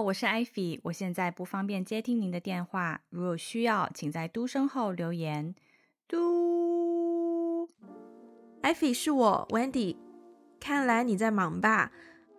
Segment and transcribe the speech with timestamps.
[0.00, 5.54] 我是艾菲，我现在不方便接听您的电话，如有需要，请在嘟声后留言。
[6.08, 7.68] 嘟，
[8.62, 9.96] 艾菲是我，Wendy。
[10.58, 11.92] 看来你在忙吧？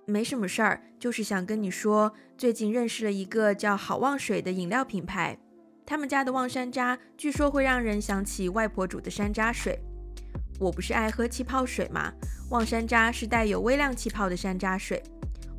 [0.05, 5.38] 没什么事儿，就是想跟你说，最近认识了一个叫好望水的饮料品牌，
[5.86, 9.79] 他们家的望山楂据说会让人想起外婆煮的山楂水。
[10.59, 12.12] 我不是爱喝气泡水吗？
[12.50, 15.01] 望山楂是带有微量气泡的山楂水。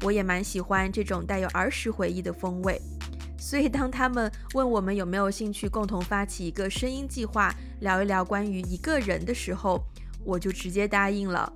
[0.03, 2.81] 我也蛮喜欢这种带有儿时回忆的风味，
[3.39, 9.83] 所以当他们问我们有没有兴趣共同发起一个声音计划，聊一聊关于一个人的时候，
[10.25, 11.53] 我就直接答应了。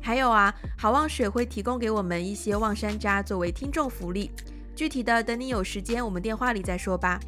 [0.00, 4.30] 还有啊，好望水会提供给我们一些望山楂作为听众福利，
[4.74, 7.20] 具体的等你有时间我们电话里再说吧。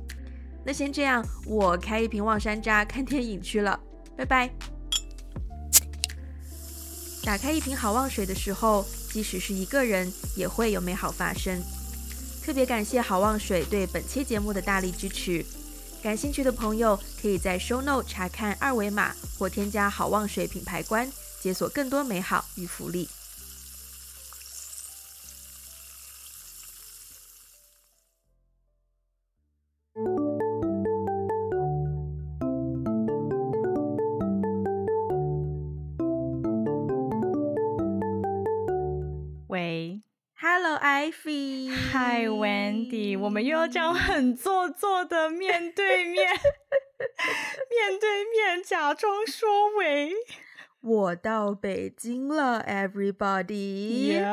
[0.65, 3.79] 那先这样，我开一瓶望山楂看电影去了，
[4.16, 4.49] 拜拜。
[7.24, 8.85] 打开一瓶好望水的时候。
[9.13, 11.63] 即使是一个人，也会有美好发生。
[12.43, 15.45] 特别感谢好望水对本期节目的大力支持。
[16.02, 23.09] 感兴趣的朋友可以在 Show Note 查看二维码，或添加好望水品牌官，解锁更多美好与福利。
[40.85, 46.29] Hi Wendy，我们又要这样很做作的面对面，
[47.71, 50.13] 面对面假装说喂。
[50.80, 54.24] 我到北京了，Everybody。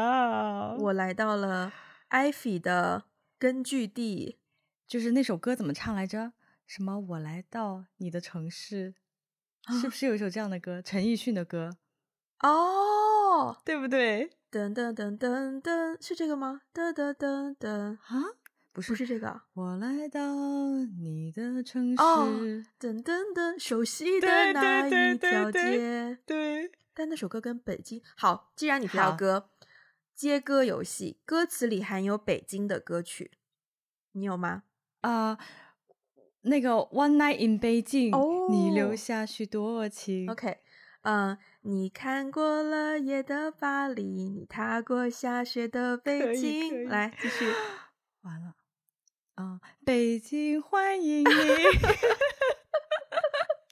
[0.80, 1.72] 我来到了
[2.08, 3.04] 艾菲的
[3.38, 4.40] 根据地，
[4.88, 6.34] 就是那首歌怎么唱来着？
[6.66, 7.00] 什么？
[7.00, 8.96] 我来到你的城市，
[9.80, 10.82] 是不是有一首这样的歌？
[10.82, 11.78] 陈奕迅的歌？
[12.40, 14.32] 哦，oh, 对不对？
[14.52, 16.62] 噔噔噔噔噔，是这个吗？
[16.74, 18.34] 噔噔噔噔啊，
[18.74, 19.42] 不是，不是这个。
[19.54, 20.20] 我来到
[21.00, 22.26] 你的城市，哦，
[22.80, 26.18] 噔噔噔，熟悉的那一条街。
[26.26, 28.52] 对，但那首歌跟北京好。
[28.56, 29.50] 既然你不要歌，好
[30.16, 33.30] 接歌游戏歌词里含有北京的歌曲，
[34.14, 34.64] 你有吗？
[35.02, 35.40] 啊，uh,
[36.42, 40.28] 那个 One Night in Beijing，哦，你留下许多情。
[40.28, 40.58] OK。
[41.02, 47.46] 嗯，你看过了夜的巴黎，你踏过下雪的北京，来继续。
[48.22, 48.56] 完了，
[49.38, 51.26] 嗯，北京欢迎你，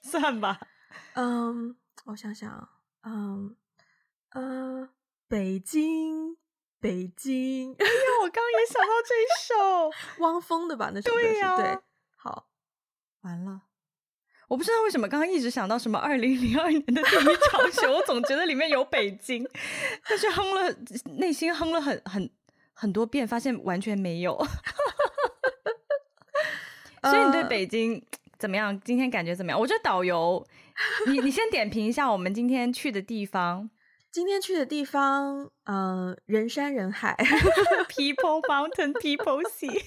[0.02, 0.58] 算吧。
[1.14, 2.68] 嗯，我想想，
[3.02, 3.54] 嗯，
[4.30, 4.88] 呃，
[5.28, 6.38] 北京，
[6.80, 7.74] 北京。
[7.78, 10.90] 哎呀，我刚刚也想到这一首，汪峰的吧？
[10.94, 11.78] 那首歌是对呀，对。
[12.16, 12.48] 好，
[13.20, 13.67] 完了。
[14.48, 19.46] 我不知道为什么刚刚一直想到什么二零零二年的第一场雪， 我总觉得里面有北京，
[20.08, 20.74] 但是哼了
[21.16, 22.30] 内心哼了很很
[22.72, 24.34] 很多遍，发现完全没有。
[27.02, 28.02] 所以你对北京
[28.38, 28.80] 怎么样？
[28.80, 29.60] 今天感觉怎么样？
[29.60, 30.44] 我觉得导游，
[31.06, 33.68] 你你先点评一下我们今天去的地方。
[34.10, 37.14] 今天去的地方，呃，人山人海，
[37.90, 39.84] People Mountain People Sea。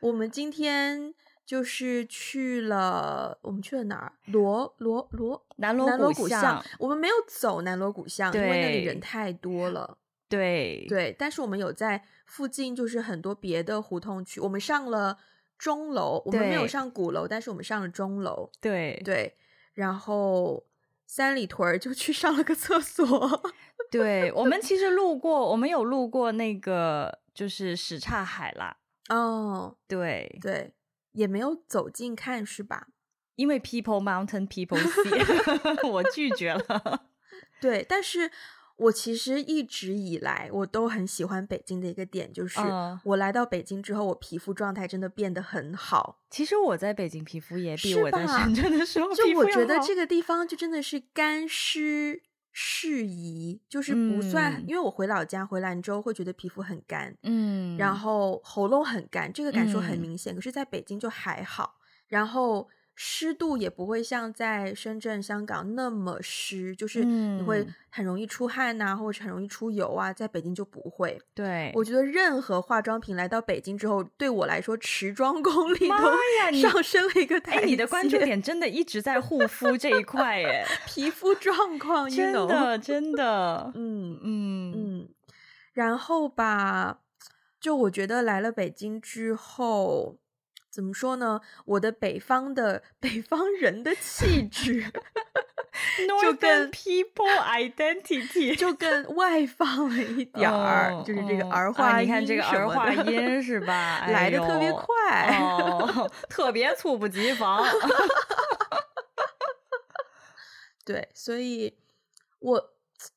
[0.00, 1.14] 我们今天。
[1.46, 4.12] 就是去了，我们去了哪儿？
[4.26, 6.60] 罗罗罗南锣鼓巷。
[6.80, 9.96] 我们没有走南锣鼓巷，因为那里人太多了。
[10.28, 14.40] 对对，但是我们有在附近，就是很多别的胡同区。
[14.40, 15.16] 我们上了
[15.56, 18.50] 钟楼，我们没有上鼓楼，但是我们上了钟楼。
[18.60, 19.36] 对对，
[19.74, 20.66] 然后
[21.06, 23.54] 三里屯就去上了个厕所。
[23.88, 28.76] 对，我们其实路过，我们有路过那个就是什刹海啦。
[29.08, 30.72] 哦，对对。
[31.16, 32.86] 也没有走近看是吧？
[33.34, 37.08] 因为 People Mountain People Sea， 我拒绝了。
[37.60, 38.30] 对，但是
[38.76, 42.60] 我其实一直以来我都很喜欢北京的一个点，就是
[43.04, 46.20] 我来到北京之后，我皮肤状态真的变得很好。
[46.30, 52.22] 其实我在北京皮肤也比我在深圳的时候，就我觉得这个地方就真的是干湿。
[52.58, 60.34] 适宜就是不算，嗯、因为我回老家回兰州会觉得皮肤很干，嗯，然后喉咙很干，这个感受很明显。
[60.34, 61.74] 嗯、可是在北京就还好，
[62.08, 62.66] 然后。
[62.98, 70.10] 湿度也不会像在深圳、香港那么湿，就是你会很容易出汗呐、啊，或者很容易出油啊。
[70.10, 71.20] 在北京就不会。
[71.34, 77.58] 对，我觉得任何化妆品来到北京之后，对我来说持妆功力都上升了一个台阶。
[77.58, 85.08] 哎，你的关注点真的一直在护肤这一块，哎， 皮肤状况 真的真的， 嗯嗯嗯。
[85.74, 87.00] 然后吧，
[87.60, 90.16] 就我觉得来了北京之后。
[90.76, 91.40] 怎么说呢？
[91.64, 94.84] 我的北方的北方人的气质
[96.20, 104.06] 就跟 people identity 就更外放了一点儿，就是这个儿化音、啊，你看这个儿化音是吧？
[104.12, 107.64] 来的特别快，哦、特别猝不及防。
[110.84, 111.74] 对，所以
[112.40, 112.70] 我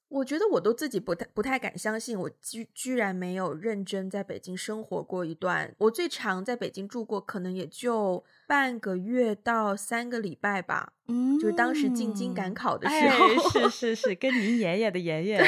[0.10, 5.74] 我觉得我都自己不太不太敢相信，我居居然没有认真在北京生活过一段。
[5.78, 10.94] 我最长在北京住过，可能也就半个月到三个礼拜吧。
[11.06, 15.42] 嗯，就是当时进京赶考的时候，哎、是是是，跟您爷爷的爷爷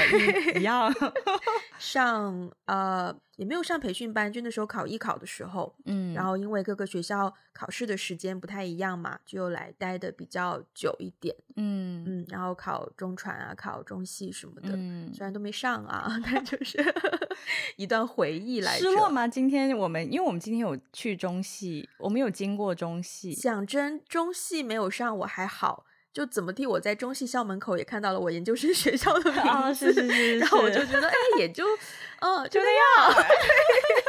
[0.59, 0.91] 一样，
[1.77, 16.83] 上呃也没有上培训班，就那时候考艺考的时候，嗯，然后因为各个学校考试的时间不太一样嘛，就来待的比较久一点，嗯嗯，然后考中传啊，考中戏什么的，嗯，虽然都没上啊，但就是
[17.77, 18.89] 一段回忆来着。
[18.89, 19.27] 失落吗？
[19.27, 25.45] 今天我们因为我们今天有去中戏，我们有经过中戏，讲真，中戏没有上，我还。
[25.45, 31.63] 好，就怎么地，我在中戏校门口也看到了我研究生 学校的名字，哦、是是是是然后我就觉得，哎，也就，
[32.21, 33.25] 嗯，就那样。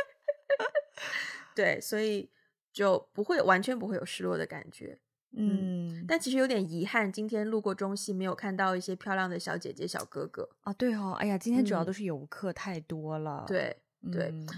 [1.55, 2.31] 对，所以
[2.73, 4.99] 就不会完全不会有失落的感觉，
[5.37, 6.05] 嗯，嗯。
[6.09, 10.73] 但其实有点遗憾，今天路过中戏没有看到一些漂亮的小姐姐、小哥哥啊。
[10.73, 13.45] 对哦，哎呀，今天主要都是游客，太多了。
[13.45, 13.77] 嗯、对
[14.11, 14.49] 对、嗯，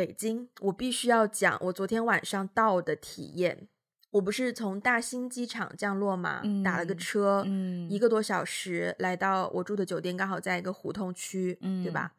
[0.00, 3.68] 北京，我必须要讲我昨天晚上到的体验。
[4.12, 12.14] 我不是从大兴机场降落嘛，嗯、打了个车、嗯，一个多小时来到我住的酒店，刚好在一个胡同区，嗯、对吧？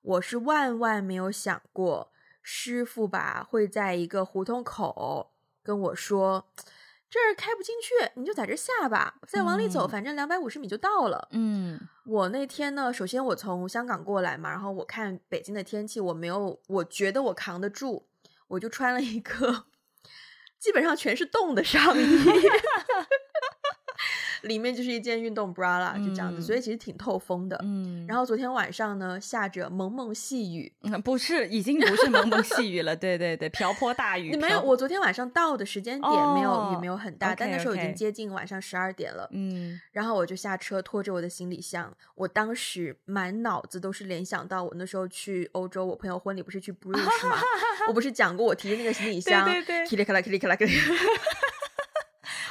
[0.00, 2.10] 我是万万没有想过，
[2.42, 5.32] 师傅吧会在一个胡同口
[5.62, 6.48] 跟我说，
[7.10, 11.28] 这儿开不进去，你就在这下吧，再往里走，反正两百五十米就到了。
[11.32, 11.78] 嗯，
[12.08, 18.06] 我那天呢，首先我从香港过来嘛，然后我看北京的天气，我没有，我觉得我扛得住，
[18.48, 19.66] 我就穿了一个。
[20.58, 22.00] 基本上全是洞的上衣，
[24.42, 27.58] 里面就是一件运动 bra 啦，就这样子，嗯，所以其实挺透风的。
[27.62, 34.30] 嗯，然后昨天晚上呢，下着蒙蒙细雨，嗯， 不是，已经不是蒙蒙细雨了，对对对，瓢泼大雨。
[34.30, 39.28] 你没有，我昨天晚上到的时间点没有，哦，雨没有很大，okay, 但那时候已经接近晚上十二点了。
[39.32, 47.36] 嗯然后我就下车拖着我的行李箱，我当时满脑子都是联想到我那时候去欧洲，我朋友婚礼不是去 Bruges 吗？
[47.88, 49.86] 我不是讲过我提的那个行李箱，对对对，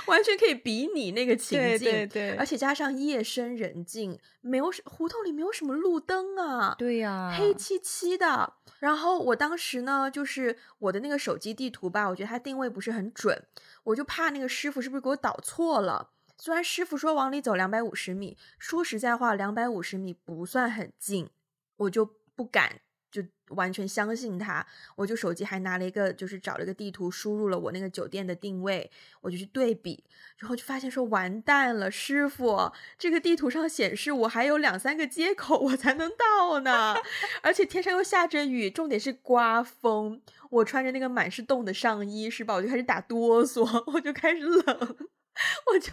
[0.07, 8.53] 完全可以比拟那个情境，对对对，而且加上夜深人静，没有胡同里没有什么路灯啊，对呀、啊，黑漆漆的。
[8.79, 13.43] 然后我当时呢，就是我的那个手机地图吧，我觉得它定位不是很准，
[13.83, 16.11] 我就怕那个师傅是不是给我导错了。
[16.37, 21.29] 虽然师傅说往里走两百五十米，说实在话，两百五十米不算很近，
[21.77, 22.05] 我就
[22.35, 22.81] 不敢。
[23.09, 24.65] 就完全相信他，
[24.95, 30.03] 我就手机还拿了一个，就是找了一个地图，输入了我那个酒店的定位，我就去对比，
[30.37, 36.95] 然后就发现说完蛋了，师傅，这个地图上显示我还有两三个街口我才能到呢，
[37.41, 42.55] 而且天上又下着雨，重点是刮风，我穿着那个满是洞的上衣，是吧？
[42.55, 44.97] 我就开始打哆嗦，我就开始冷。
[45.67, 45.91] 我就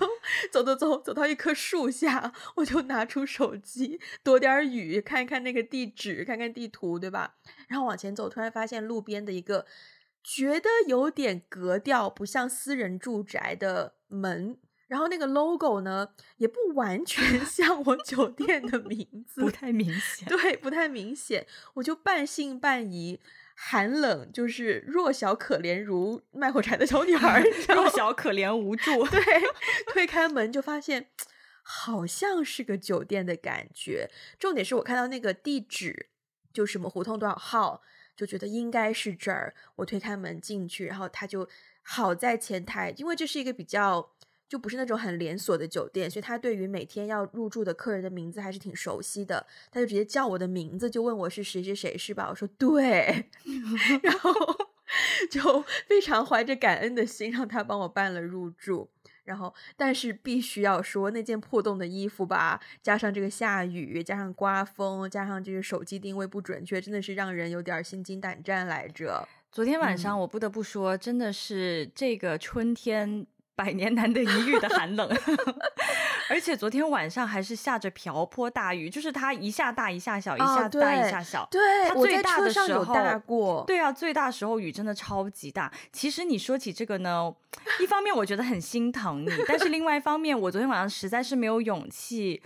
[0.51, 7.37] 走走走走到一棵树下，我就拿出手机躲点雨，看一看那个地址，看看地图，对吧？
[7.69, 9.67] 然后往前走，突然发现路边的一个
[10.23, 23.21] 觉得有点格调不像私人住宅的门，然后那个 logo 呢也不完全 像我酒店的名字，不太明显，对，不太明显，我就半信半疑。
[23.55, 29.07] 寒冷就是弱小可怜如卖火柴的小女 孩，弱小可怜无助。
[29.09, 29.23] 对，
[29.93, 31.09] 推 开门就发现
[31.63, 34.11] 好像是个酒店的感觉。
[34.39, 36.11] 重点是我看到那个地址，
[36.53, 37.83] 就什么胡同多少号，
[38.17, 39.55] 就觉得应该是这儿。
[39.77, 41.49] 我推开门进去，然后他就
[41.83, 44.11] 好在前台，因为这是一个比较。
[44.49, 49.47] 就不是那种很连锁的酒店，所以他对于每天要入住的客人的名字还是挺熟悉的。
[49.71, 52.29] 他就直接叫我的名字，就问我是谁谁谁，是吧？
[52.31, 53.31] 我说对，
[54.03, 54.33] 然后
[55.31, 58.91] 就非常怀着感恩的心让他帮我办了入住。
[59.25, 69.27] 然后，但是必须要说，那件破洞的衣服吧，加上这个下雨，加上刮风，加上这个手机定位不准确，真的是让人有点心惊胆战来着。
[69.51, 73.27] 昨天晚上我不得不说，嗯、真的是这个春天。
[73.57, 75.09] 百年难得一遇的寒冷，
[76.29, 81.47] 而且昨天晚上还是下着瓢泼大雨，就是它一下大一下小，哦、一下大一下小。
[81.51, 83.63] 对，它最大的时候有大过。
[83.67, 85.73] 对啊，最大时候雨真的超级大。
[85.93, 87.33] 其实你说起这个呢，
[87.81, 92.43] 一方面我觉得很心疼你，但是另外一方面，我昨天晚上实在是没有勇气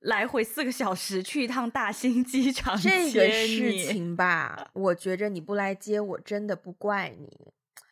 [0.00, 2.76] 来回四个小时去一趟大兴机场。
[2.76, 7.28] 这个事情吧，我觉着你不来接我，真的不怪你。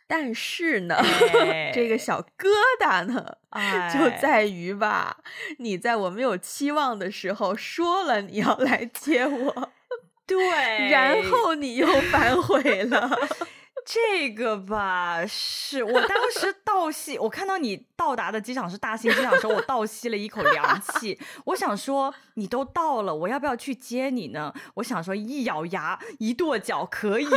[0.07, 2.47] 但是呢，哎、这个小疙
[2.81, 5.19] 瘩呢，哎、就在于吧，
[5.59, 9.73] 你在我没有期望的时候说了你要来接我，
[10.27, 10.39] 对，
[10.89, 13.19] 然后你又反悔了。
[13.87, 21.17] 这个吧，是我当时倒吸，我看到你到达的机场是大兴机场的时候，我倒吸了一口凉气。
[21.45, 24.53] 我想说，你都到了，我要不要去接你呢？
[24.75, 27.29] 我想说，一咬牙，一跺脚，可以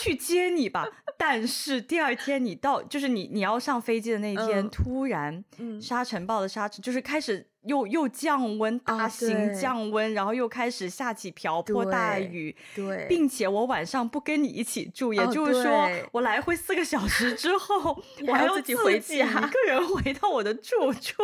[0.00, 0.88] 去接你吧。
[1.18, 5.44] 但是第二天你到，就是你你要上飞机的那一天，嗯、突然，
[5.82, 7.46] 沙尘暴的沙尘就是开始。
[7.64, 21.22] 又又降温，大型降温，然后又开始下起瓢泼大雨，对，并且我晚上不跟你一起住，也就是说，我来回四个小时之后， 我还要自己回家，一个人回到我的住处，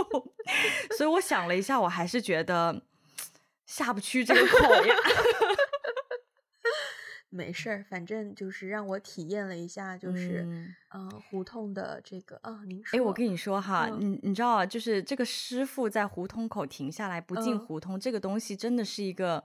[0.96, 2.82] 所以我想了一下，我还是觉得
[3.66, 4.94] 下不去这个口呀。
[7.30, 19.44] 没事儿，反正就是让我体验了一下，就是嗯、呃，胡同的这个啊，您说，哎，我跟你说哈，嗯、你你知道啊，就是这个师傅在胡同口停下来不进胡同，嗯、这个东西真的是一个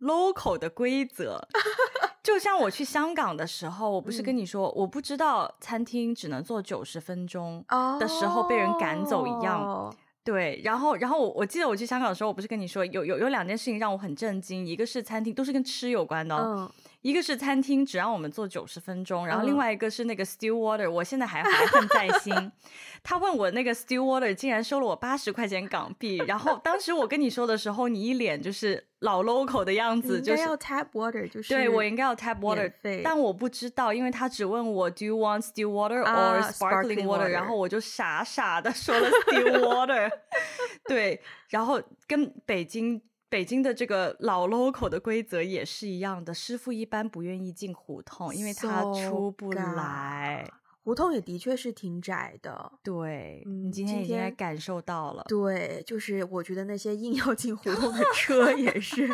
[0.00, 1.46] local 的规则。
[2.24, 7.62] 就像我去香港的时候，我不是跟你说，嗯、我不知道餐厅只能坐九十分钟
[8.00, 9.60] 的时候被人赶走一样。
[9.62, 9.94] 哦、
[10.24, 16.34] 对，然后然后我我记得我去香港的时候，我不是跟你说有有有两件事情让我很震惊，一个是餐厅都是跟吃有关的。
[16.34, 16.70] 嗯
[17.04, 22.32] 一个是餐厅只让我们坐九十分钟，然后另外一个是那个 steward，我现在还怀恨在心。
[23.04, 32.72] 他问我那个 steward 竟然收了我八十块钱港币，然后当时我跟你说的时候，你一脸就是老 local 的样子，就是要 tap water，就是对我应该要 tap water，
[33.04, 40.10] 但我不知道，因为他只问我 do you want still water or sparkling water，然后我就傻傻的说了 still water，
[40.88, 41.20] 对，
[41.50, 43.02] 然后跟北京。
[43.34, 50.48] 北京的这个老 local 的规则也是一样的，师傅一般不愿意进胡同，因为他出不来。
[50.84, 52.70] 胡同也的确是挺窄的。
[52.84, 55.24] 对，嗯、你今天已经感受到了。
[55.26, 59.12] 对，就是我觉得那些硬要进胡同的 车也是，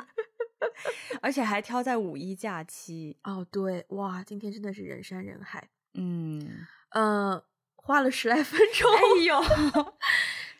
[1.23, 3.17] 而且还挑在五一假期。
[3.25, 5.67] 哦，对，哇，今天真的是人山人海。
[5.95, 8.93] 嗯嗯、呃，花了十来分钟。
[8.93, 9.41] 哎呦！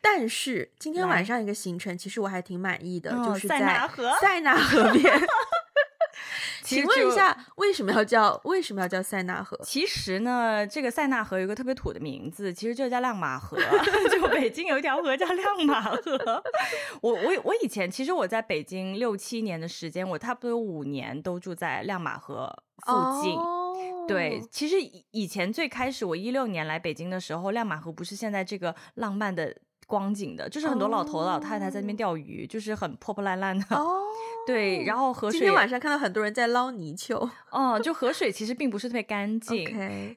[0.01, 4.17] 但是今天晚上一个行程，其实我还挺满意的，就是在塞纳河。
[4.21, 5.21] 塞纳河边。
[6.63, 9.59] 请问一下，为什么要叫为什么要叫塞纳河？
[9.65, 13.59] 其实呢，这个塞纳河有一个特别土的名字，其实就叫亮马河。
[14.13, 16.43] 就北京有一条河叫亮马河。
[17.01, 22.47] 我我我以前其实我在北京六七年的时间，我差不多有五年都住在亮马河
[22.87, 23.33] 附近。
[23.35, 24.07] Oh.
[24.07, 24.77] 对，其实
[25.11, 29.57] 以前最开始我一六年来北京的时候，亮马河不是现在这个浪漫的。
[29.91, 31.27] 光景的，就是很多老头、oh.
[31.27, 33.65] 老太太在那边钓鱼，就是很破破烂烂的。
[33.71, 34.05] 哦，oh.
[34.47, 35.41] 对，然后河水。
[35.41, 37.29] 今天晚上看到很多人在捞泥鳅。
[37.51, 39.69] 哦， 就河水其实并不是特别干净。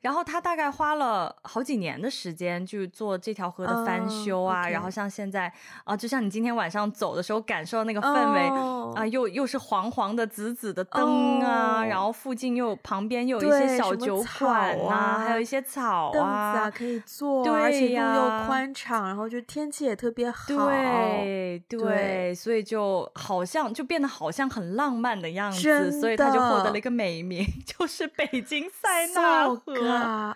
[0.02, 4.60] 然后他大概花了好几年的时间，就做这条河的翻修啊。
[4.60, 4.68] Oh.
[4.68, 4.72] Okay.
[4.72, 5.52] 然后像现在
[5.84, 8.96] 啊，就像你今天晚上走的时候感受到那个氛围、oh.
[8.96, 11.90] 啊，又又是黄黄的、紫紫的灯啊，oh.
[11.90, 19.63] 然后附近又旁边又有一些小酒馆啊，啊还有一些草啊，啊可以坐，而且路又宽敞，然后就天。
[19.64, 29.74] 天气也特别好，对对，所以就好像就变得好像很浪漫的样子，所以他就获得了一个美名， 就是北京塞纳河。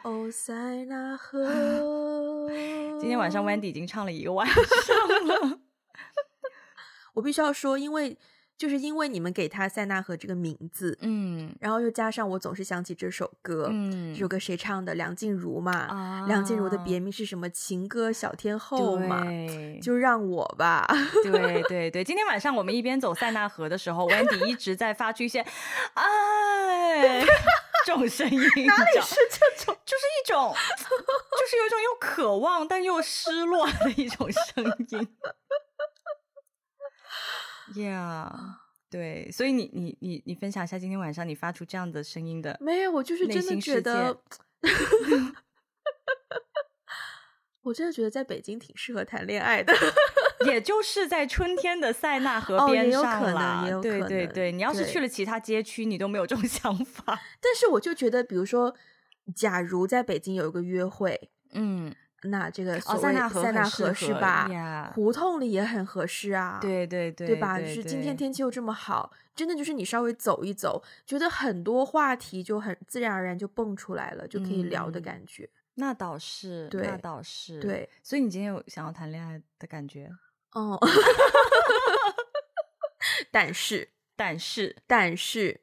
[0.03, 2.47] 哦，塞纳河。
[3.01, 4.63] 今天晚上 Wendy 已经唱了一个晚上
[5.27, 5.59] 了，
[7.15, 8.17] 我必须要说，因为。
[8.57, 14.95] 就是因为你们给他塞纳河这个名字，嗯，然后又加上我总是想起这首歌，嗯，这首歌谁唱的？
[14.95, 17.47] 梁静茹嘛，啊，梁静茹的别名是什么？
[17.49, 19.23] 情歌小天后嘛，
[19.81, 20.87] 就让我吧，
[21.23, 22.03] 对对对。
[22.03, 25.45] 今天晚上我们一边走塞纳河的时候，Wendy 一直在发出一些
[25.93, 27.23] 哎
[27.85, 29.77] 这种声音，哪里是这种？
[29.85, 35.07] 就是一种，就是有一种又渴望但又失落的一种声音。
[37.75, 38.31] Yeah，
[38.89, 44.21] 对，所以你你你你分享一下今天晚上你发出这样的声音的，没有，我就是真的觉得，
[47.63, 49.73] 我真的觉得在北京挺适合谈恋爱的，
[50.47, 53.67] 也就是在春天的塞纳河边上啦。
[53.69, 57.19] 哦、对对对，你要是去了其他街区，你都没有这种 想法。
[57.41, 58.73] 但是我就觉得，比如说，
[59.35, 61.93] 假如在北京有一个约会，嗯。
[62.29, 64.47] 那这个所谓塞纳河，塞纳河是吧？
[64.51, 66.59] 呀胡同里也很合适啊。
[66.61, 67.59] 对对对，对吧？
[67.59, 75.49] 就是今天天气又这么好，真的就是你稍微走一走，觉得很多话题就很自然而然就蹦出来了，就可以聊的感觉。
[75.75, 77.89] 那倒是，那倒是，对。
[78.01, 80.09] 所以你今天有想要谈恋爱的感觉？
[80.53, 80.79] 哦。
[83.31, 85.61] 但是， 但是，但是。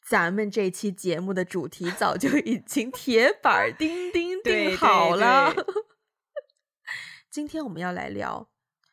[0.00, 5.52] 咱们这期节目的主题早就已经 铁板钉钉定好了。
[5.52, 5.77] 对对对
[7.30, 8.48] 今天我们要来聊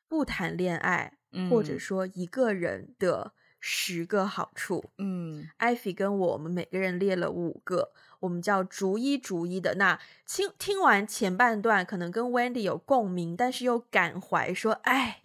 [0.08, 4.92] 不谈恋爱，嗯、或者说一个人的十个好处。
[4.98, 9.76] 嗯，艾菲跟我，我们每个人列了五个，我们叫逐一逐一的。
[9.76, 15.24] 那听听完前半段，可能跟 Wendy 有共鸣，但是又感怀说：“哎，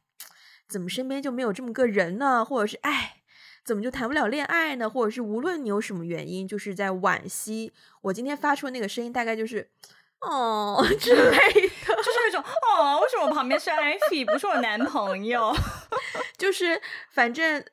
[0.68, 3.16] 怎么身边就没有这么个人呢？”或者是“哎。”
[3.62, 4.88] 怎么就谈不了恋爱呢？
[4.88, 7.72] 或者是无论你有什么原因，就是在惋惜。
[8.00, 9.68] 我今天发出的那个声音，大概就是
[10.22, 11.38] 哦 之类
[12.30, 15.54] 的，就是那种哦，为什么我旁边是艾菲，不是我男朋友？
[16.38, 17.64] 就是反正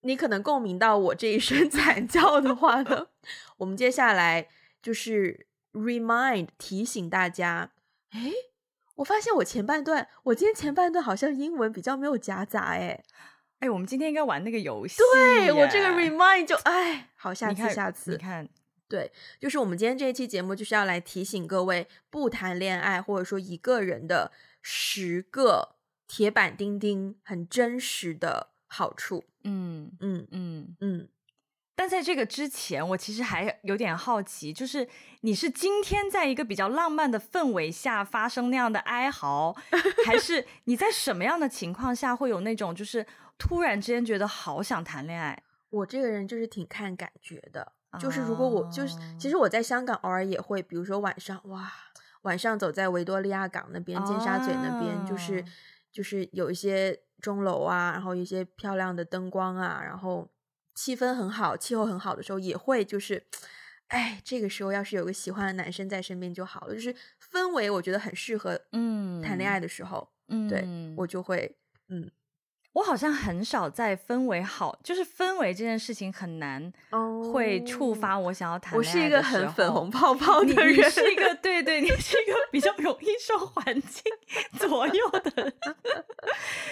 [0.00, 3.08] 你可能共鸣到我这一声 惨叫的话呢，
[3.58, 4.48] 我们接下来
[4.82, 7.70] 就是 remind 提醒大家。
[8.10, 8.32] 哎，
[8.96, 13.02] 我发现我前半段，我今天前半段好像英文比较没有夹杂，哎。
[13.58, 14.98] 哎，我们今天应该玩那个游戏。
[15.14, 18.46] 对，我这个 remind 就哎，好，下次下次你看，
[18.88, 24.30] 对，就是我们今天这一期节目就是要来提醒各位不谈恋爱或者说一个人的
[24.62, 25.76] 十个
[26.06, 29.24] 铁板钉钉很真实的好处。
[29.44, 31.08] 嗯嗯嗯嗯。
[31.78, 34.88] 但在这个之前，我其实还有点好奇，就是
[35.20, 39.54] 你是今天在一个比较浪漫的氛围下发生那样的哀嚎，
[40.06, 43.04] 还是 你在什么样的情况下会有那种就是
[43.36, 45.42] 突然之间觉得好想谈恋爱？
[45.68, 51.72] 我这个人就是挺看感觉的，就是如果我就是其实我在香港偶尔也会，比如说晚上哇，
[52.22, 55.44] 晚上走在维多利亚港那边、尖沙咀那边，就是
[55.90, 60.28] 就是有一些钟楼啊，然后一些漂亮的灯光啊，然后。
[60.78, 63.26] 气氛很好，气候很好的时候也会就是，
[63.86, 66.94] 哎，这个时候要是有个喜欢的男生在身边就好了，就是
[67.32, 71.56] 氛围我觉得很适合，嗯，谈恋爱的时候，嗯，对，我就会，
[71.88, 72.10] 嗯，
[72.76, 76.70] 我好像很少在氛围好，就是氛围这件事情很难，
[77.32, 78.98] 会触发我想要谈恋爱的。
[78.98, 84.02] 我是一个很粉红泡泡的人，你，你是一个对对，你是一个比较容易受环境
[84.60, 85.54] 左右的人。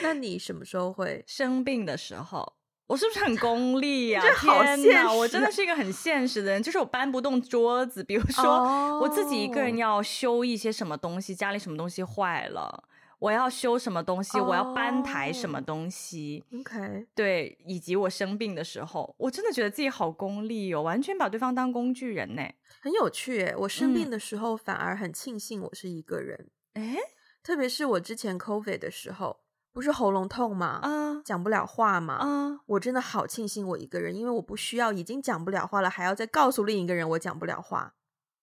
[0.02, 2.52] 那你什么时候会生病的时候？
[2.87, 4.29] 我是不是很功利呀、啊？
[4.37, 4.83] 好现实。
[4.83, 8.05] 天哪，我真的是一个很现实的人，就是我搬不动桌子。
[8.05, 12.85] 比如说，我自己一个人要修一些什么东西，家里什么东西坏了，
[13.24, 16.44] 我要修什么东西，我要搬抬什么东西。
[16.60, 22.42] OK，对，以及我生病的时候，我真的觉得自己好功利哦，完全把对方当工具人呢。
[22.82, 26.50] 很有趣诶，我生病的时候反而很庆幸我是一个人。
[26.74, 26.98] 诶，
[27.42, 29.40] 特别是我之前 COVID 的时候。
[29.72, 30.80] 不是喉咙痛吗？
[30.82, 32.14] 啊，讲不了话吗？
[32.16, 37.94] 啊，我真的好庆幸我一个人，因为我不需要已经讲不了话了，还要再告诉另一个人我讲不了话。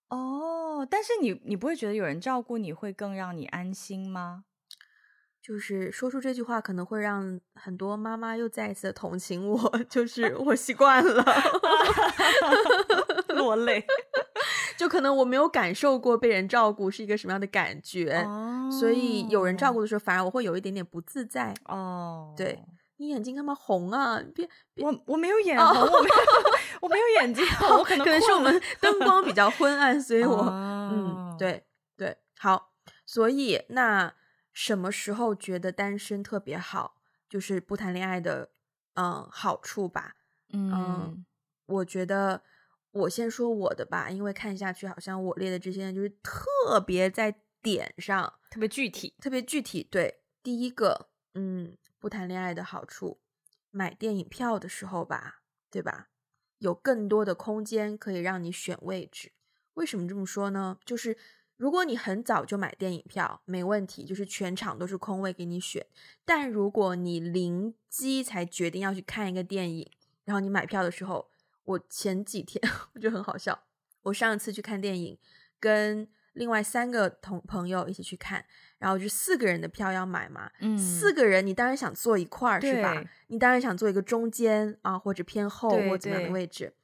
[0.08, 4.44] 哦，但是你你不会觉得有人照顾你会更让你安心吗？
[5.42, 9.58] 就是说出这句话可能会让很多妈妈又再一次的同情我，
[9.90, 11.24] 就是我习惯了
[13.34, 13.84] 落泪。
[14.76, 18.72] 就可能我没有感受过被人照顾是一个什么样的感觉，oh.
[18.72, 21.54] 所以有人照顾的时候，反而我会有一点点不自在。
[21.66, 22.36] 哦，oh.
[22.36, 22.58] 对，
[22.96, 24.20] 你眼睛干嘛红啊？
[24.34, 25.92] 别，别我我没有眼红，oh.
[25.92, 26.14] 我没有，
[26.82, 30.48] 我没有眼睛红，我可能可能是我们灯光比较昏暗，所以我、oh.
[30.48, 31.64] 嗯，对
[31.96, 32.70] 对，好。
[33.06, 34.12] 所以那
[34.52, 36.96] 什么时候觉得单身特别好？
[37.28, 38.52] 就是不谈恋爱的
[38.94, 40.16] 嗯好处吧。
[40.52, 41.26] 嗯，嗯，
[41.66, 42.42] 我觉得。
[42.94, 49.82] 我先说我的吧，因为看下去好像我列的这些就是特别在点上，特别具体，特别具体。
[49.82, 53.22] 对，第一个，嗯，不谈恋爱的好处，
[53.70, 56.10] 买电影票的时候吧，对吧？
[56.58, 59.32] 有更多的空间可以让你选位置。
[59.72, 60.78] 为什么这么说呢？
[60.84, 61.16] 就是
[61.56, 65.86] 如果你很早就买电影票，没问题，就是全场都是空位给你选。
[66.24, 69.88] 但如果你临机才决定要去看一个电影，
[70.24, 71.28] 然后你买票的时候，
[71.64, 72.60] 我前几天
[72.94, 73.62] 我觉得很好笑。
[74.02, 75.16] 我上一次去看电影，
[75.60, 78.44] 跟另外三个同朋友一起去看，
[78.78, 80.50] 然后就四个人的票要买嘛。
[80.58, 83.04] 嗯，四个人你当然想坐一块儿是吧？
[83.28, 86.74] 你当然想坐一个中间啊，或者偏后或怎么样的位置。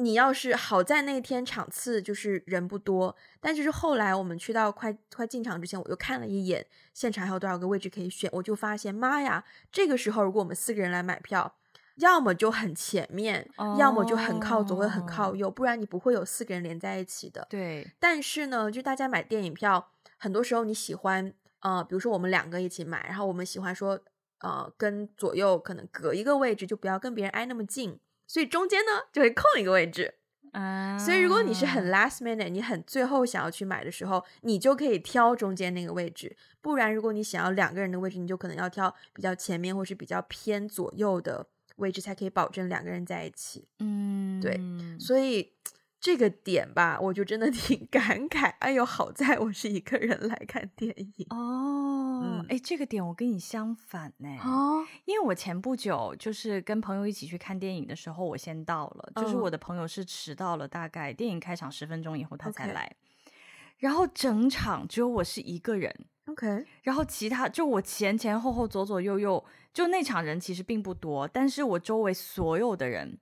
[0.00, 11.56] 对你要是好在那天场次就是人不多，但就是后来我们去到快快进场之前，我又看了一眼现场还有多少个位置可以选，我就发现妈呀，这个时候如果我们四个人来买票。
[11.96, 17.46] 要么就很前面，oh, 要么就很靠左或很靠右，不然你不会有四个人连在一起的。
[17.50, 17.86] 对。
[17.98, 24.00] 但是呢，就大家买电影票，很多时候你喜欢，呃，比如说我们两个一起买，然后我们喜欢说，
[24.38, 27.98] 呃，跟左右可能隔一个位置，就不要跟别人挨那么近，
[28.30, 30.14] 所以中间呢就会空一个位置。
[30.52, 30.96] 啊。
[30.96, 36.36] Uh, 所以如果你是很 last minute，你很最后想要去买的时候，你就可以挑中间那个位置。
[36.60, 41.48] 不然如果你想要两个人的位置，你就可能要挑比较前面或是比较偏左右的。
[41.76, 43.66] 位置才可以保证两个人在一起。
[43.78, 44.60] 嗯，对，
[44.98, 45.50] 所以
[46.00, 48.54] 这个点吧，我就真的 挺感慨。
[48.60, 52.44] 哎呦，好在我是一个人来看电影哦。
[52.48, 54.28] 哎、嗯，这个点我跟你相反呢。
[54.42, 62.86] 哦，因为我前不久就是跟朋友一起去看电影的时候，我先到了，就是我的朋友是迟到了，大概电影开场十分钟以后他才来。
[62.86, 63.32] Okay.
[63.78, 65.94] 然后整场只有我是一个人
[66.26, 66.66] ，OK。
[66.82, 73.18] 然后其他就我前前后后左左右右，就那场人其实并不多，但是我周围所有的人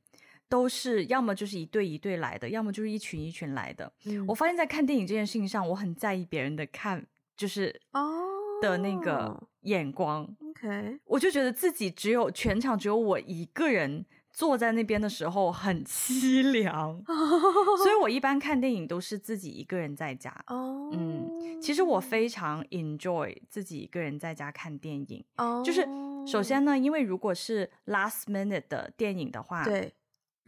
[0.49, 3.93] 都是要么就是一对一对来的，要么就是一群一群来的。
[4.05, 7.07] 嗯，我发现，在看电影这件事情上，我很在意别人的看，
[7.37, 8.11] 就是哦
[8.63, 10.23] 的那个眼光。
[10.41, 14.07] Oh, OK，我就觉得自己只有全场只有我一个人。
[14.31, 17.03] 坐在那边的时候很凄凉，
[17.83, 20.33] 所以我一般看电影都是自己一个人在家。
[20.47, 25.25] 哦，嗯，其实我非常 enjoy 自己一个人在家看电影。
[25.39, 25.85] 哦，就是
[26.25, 29.93] 首先呢，因为如果是 last minute 的电影的话，对，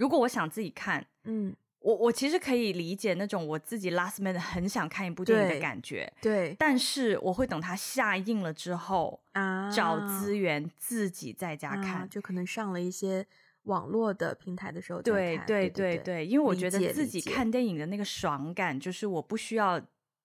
[0.00, 6.10] 如果我想自己看，嗯，我我其实可以理解那种我自己 last minute 很想看一部电影的感觉。
[6.22, 13.24] 对，但是我会等它下映了之后啊，找资源自己在家看，啊，就可能上了一些。
[13.64, 19.78] 网络的平台的时候，对对对对，对，因为我觉得自己看电影的那个爽感，就是我不需要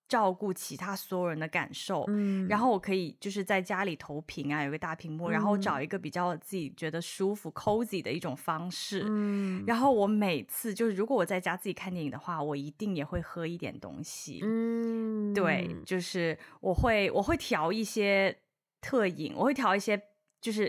[0.07, 18.37] 照顾其他所有人的感受，嗯，然后我可以就是在家里投屏啊，有个大屏幕，嗯，然后找一个比较自己觉得舒服、cozy 的一种方式，嗯，然后我每次就是如果我在家自己看电影的话，我一定也会喝一点东西，嗯，对，就是我会我会调一些
[18.81, 20.01] 特饮，我会调一些。
[20.41, 20.67] 就是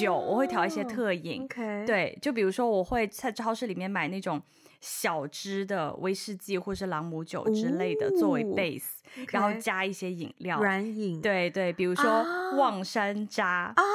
[0.00, 1.84] 酒，oh, 我会调一些特饮，okay.
[1.84, 4.40] 对，就比如说我会在超市里面买那种
[4.80, 8.84] 小支的威士忌或是朗姆酒之类的作为 base，、
[9.16, 9.28] oh, okay.
[9.32, 12.24] 然后加一些饮料，软饮，对对，比如说
[12.56, 13.86] 望山楂啊，oh.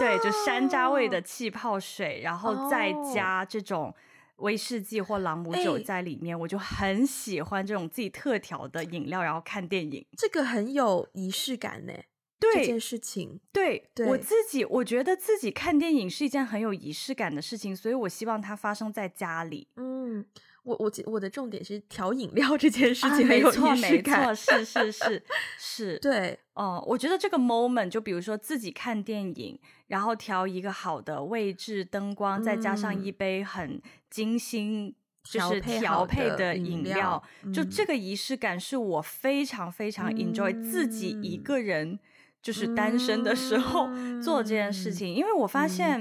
[0.00, 3.94] 对，就山楂味的气泡水，然后再加这种
[4.36, 6.42] 威士忌或朗姆酒在里面，oh.
[6.42, 11.92] 我就很喜欢这种自己特调的饮料，然后看电影，这个很有仪式感呢。
[11.92, 12.04] 对
[12.40, 19.66] 这件事情，对，对我自己，我觉得自己看电影是一件很有仪式感的事情，所以我希望它发生在家里。
[19.76, 20.24] 嗯，
[20.62, 25.24] 我我我的重点是调饮料这件事情很有仪式感，啊、没错，没错，是是是
[25.58, 41.98] 是， 对，哦、嗯，我觉得这个 moment，就比如说自己看电影，然后调一个好的位置、灯光，再加上一杯很精心就是调配的饮料，料就这个仪式感是我非常非常 enjoy、嗯、自己一个人。
[42.40, 43.88] 就是单身的时候
[44.22, 46.00] 做这件事情，嗯，因为我发现，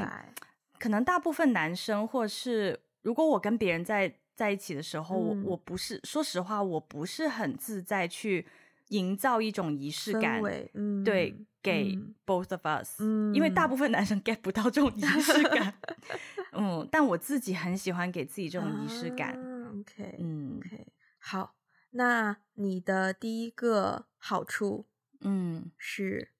[0.79, 8.45] 可能大部分男生，或是如果我跟别人在在一起的时候，嗯，我我不是说实话，我不是很自在去
[8.89, 10.41] 营造一种仪式感，
[10.75, 15.73] 嗯，对，给 both of us，嗯，因为大部分男生 get 不到这种仪式感，
[16.53, 21.55] 嗯，但我自己很喜欢给自己这种仪式感，啊，OK，嗯，OK，好，
[21.91, 24.85] 那你的第一个好处。
[25.21, 26.31] 嗯，是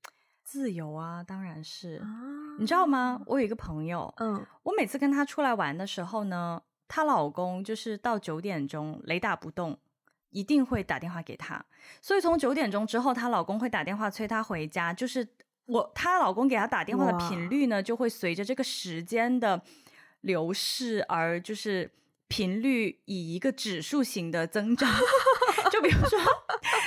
[0.44, 2.02] 自由啊，当然是。
[2.04, 2.08] 啊，
[2.60, 3.22] 你知道吗？
[3.26, 9.78] 我有一个朋友，嗯，我每次跟她出来玩的时候呢，她老公就是到九点钟雷打不动，
[10.30, 11.66] 一定会打电话给她。
[12.02, 14.94] 所以从九点钟之后，她老公会打电话催她回家。
[14.94, 15.28] 就是
[15.66, 19.62] 我她老公给她打电话的频率呢，就会随着这个时间的
[20.22, 21.92] 流逝而就是
[22.28, 24.90] 频率以一个指数型的增长。
[25.78, 26.20] 就比如说。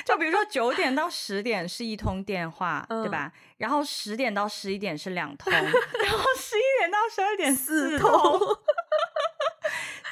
[0.05, 3.31] 就比如说九点到十点是一通电话，嗯、对吧？
[3.59, 8.11] 然后十点到十一点是两通，然后十一点到十二点四通，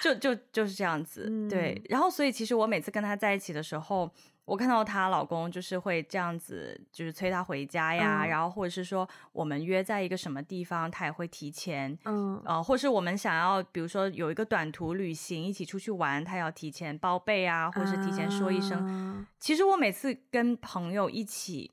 [0.01, 1.49] 就就就是这样子、嗯。
[1.49, 4.09] 对，然后所以其实我每次跟他在一起的时候，
[4.49, 19.27] 我看到她老公就是会这样子，就是催她回家呀，嗯、然后或者是说我们约在一个什么地方，他也会提前，嗯，呃，或是我们想要，比如说有一个短途旅行，一起出去玩，他要提前报备啊，或者是提前说一声、啊。
[19.39, 21.71] 其实我每次跟朋友一起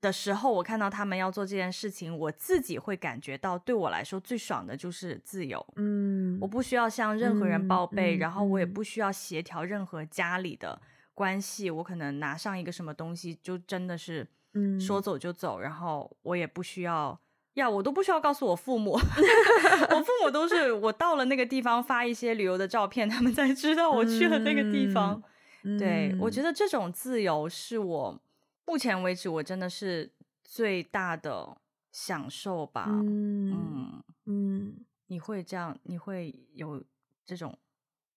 [0.00, 5.64] 的时候，我看到他们要做这件事情，我自己会感觉到，对我来说最爽的就是自由。
[5.76, 10.80] 嗯，我不需要向任何人报备，嗯、然后我也不需要协调任何家里的。
[11.20, 17.20] 关系，我可能拿上一个什么东西，就真的是，嗯，说走就走，嗯，然后我也不需要，
[17.54, 18.92] 呀，我都不需要告诉我父母，
[19.92, 25.22] 我父母都是我到了那个地方发一些旅游的照片，他们才知道我去了那个地方。
[25.64, 28.18] 嗯，对，我觉得这种自由是我
[28.64, 30.10] 目前为止我真的是
[30.42, 31.54] 最大的
[31.92, 32.86] 享受吧。
[32.88, 34.76] 嗯嗯，嗯，
[35.08, 35.78] 你会这样？
[35.82, 36.82] 你会有
[37.26, 37.58] 这种？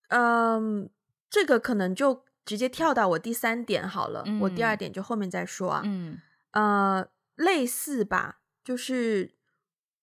[0.08, 0.90] 嗯，
[1.30, 2.24] 这个可能就。
[2.46, 5.82] 直接跳到我第三点好了，嗯，我第二点就后面再说啊。
[5.86, 6.20] 嗯，
[6.52, 9.34] 呃，类似吧，就是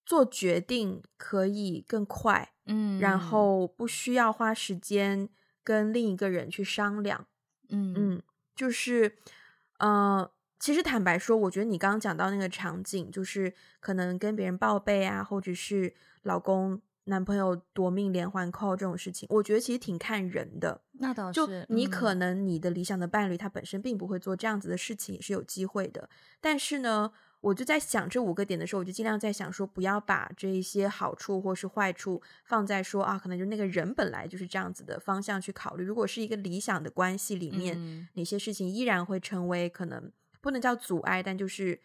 [0.07, 5.29] 做决定可以更快，嗯，然后不需要花时间
[5.63, 7.27] 跟另一个人去商量，
[7.69, 8.23] 嗯嗯，
[8.55, 9.17] 就是，
[9.79, 16.81] 呃，其实坦白说，我觉得你刚刚讲到那个场景，就是可能跟别人报备啊，或者是老公。
[17.11, 20.81] 男朋友夺命连环 call 这种事情，我觉得其实挺看人的。
[20.93, 26.09] 那倒是，就你可能你的理想的伴侣，他本身并不会做这样子的事情，也是有机会的。
[26.41, 35.85] 但是呢，我就在想这五个点的时候，我就尽量在想说，不要把这一些好处或是坏处放在说啊，可能就那个人本来就是这样子的方向去考虑。
[35.85, 41.81] 如果是一个理想的关系里面，嗯、哪些事情依然会成为可能不能叫阻碍，但就是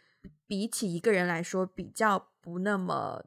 [0.45, 3.25] 比起一个人来说，比较不那么。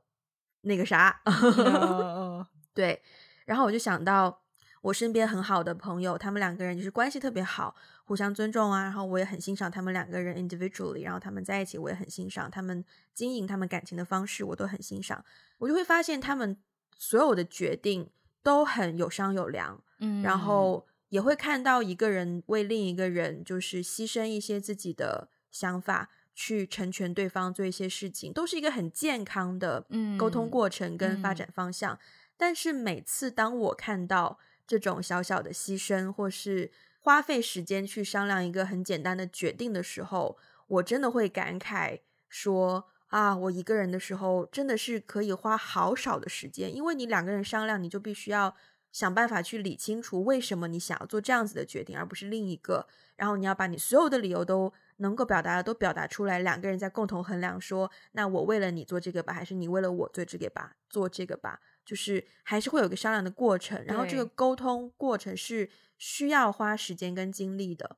[0.62, 2.44] 那个啥，uh,
[2.74, 3.02] 对，
[3.44, 4.42] 然后我就想到
[4.82, 8.82] 我身边很好的朋友，他们两个人就是关系特别好，互相尊重啊。
[8.82, 15.24] 然后我也很欣赏他们两个人 individually，然后他们在一起，我也很欣赏他们经营他们感情的方式，我都很欣赏。
[15.58, 16.56] 我就会发现他们
[16.96, 18.10] 所有的决定
[18.42, 26.10] 都很有商有量，嗯，然后也会看到一个人为另一个人就是牺牲一些自己的想法。
[26.40, 29.84] 去成全对方做一些事情，都是一个很健康的
[30.16, 31.94] 沟通过程跟发展方向。
[31.94, 32.00] 嗯嗯、
[32.36, 36.70] 但是每次当我看到这种小小的牺牲，或是
[37.00, 41.98] 花费时间去商量一个很简单的决定的时候，我真的会感慨
[42.28, 48.54] 说：啊，我一个人的时候真的是可以花好少的时间，因为你两个人商量，你就必须要
[48.92, 52.86] 想办法去理清楚为什么你想要做这样子的决定，而不是另一个。
[53.16, 54.72] 然后你要把你所有的理由都。
[54.98, 60.76] 能够表达的都表达出来，两个人在共同衡量说，那我为了你做这个吧，还是你为了我做这个吧？
[60.88, 63.84] 做这个吧，就是还是会有个商量的过程。
[63.84, 67.96] 然后这个沟通过程是需要花时间跟精力的，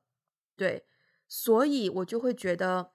[0.55, 0.85] 对，
[1.27, 2.91] 所以我就会觉得，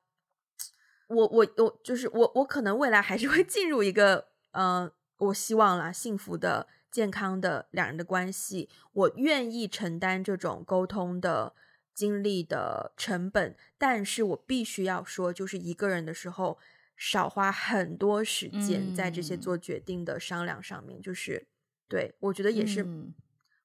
[1.09, 11.55] 我我我就是我我可能未来还是会进入一个，呃，我希望啦，幸福的、健康的两人的关系，我愿意承担这种沟通的。
[11.97, 16.59] 精力的成本，但是我必须要说，就是一个人的时候，
[16.95, 21.47] 少花很多时间在这些做决定的商量上面，嗯、就是
[21.89, 22.87] 对我觉得也是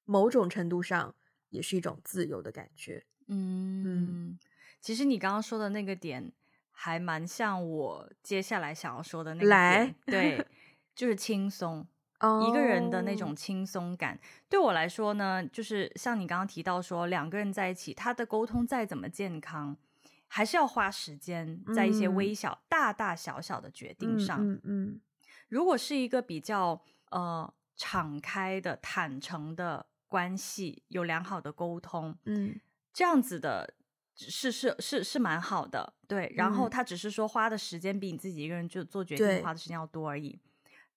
[0.06, 1.14] 某种程度上
[1.50, 3.06] 也是一种自由的感觉。
[3.28, 4.40] 嗯，嗯。
[4.80, 6.32] 其实你刚刚说的那个点，
[6.72, 9.96] 还蛮像我接下来想要说的那个点，来。
[10.06, 10.48] 对，
[10.96, 11.86] 就是轻松。
[12.48, 19.76] 一个人的那种轻松感，对我来说呢，就是像你刚刚提到说，两个人在一起，他的沟通再怎么健康，
[20.28, 24.38] 还是要花时间在一些微小、嗯、大大小小的决定上。
[24.40, 25.02] 嗯嗯，嗯。
[25.50, 26.80] 如果是一个比较
[27.10, 32.60] 呃敞开的、坦诚的关系，有良好的沟通，嗯，
[32.94, 33.74] 这样子的
[34.16, 35.94] 是是是是蛮好的。
[36.08, 40.40] 对，然后他只是说花的时间比你自己一个人就做决定花的时间要多而已，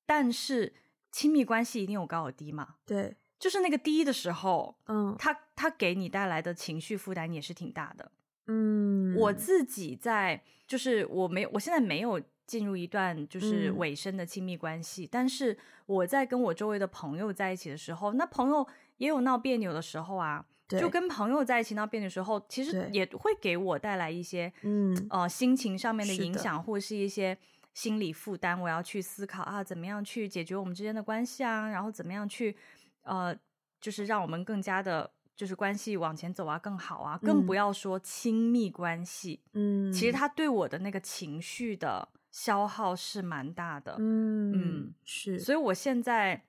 [0.05, 0.75] 但是。
[1.15, 2.75] 亲密关系一定有高有低嘛？
[2.85, 8.11] 对，就是那个低的时候，嗯，他他给你带来的情绪负担也是挺大的。
[8.49, 20.45] 嗯，我自己在，就是我没，我现在没有进入一段就是尾声的亲密关系，嗯，但是我在跟我周围的朋友在一起的时候，那朋友也有闹别扭的时候啊。
[20.67, 27.39] 就跟朋友在一起闹别扭的时候，其实也会给我带来一些，嗯，呃，心情上面的影响，或者是一些。
[27.75, 31.69] 心理负担，我要去思考啊，怎么样去解决我们之间的关系啊？
[31.69, 32.57] 然后怎么样去，
[33.03, 33.37] 呃，
[33.81, 37.19] 就是让我们更加的，就是关系往前走啊，更好啊。
[37.21, 45.39] 嗯、更不要说亲密关系，嗯，其实他对我的那个情绪的消耗是蛮大的，嗯嗯，是。
[45.41, 46.45] 所以我现在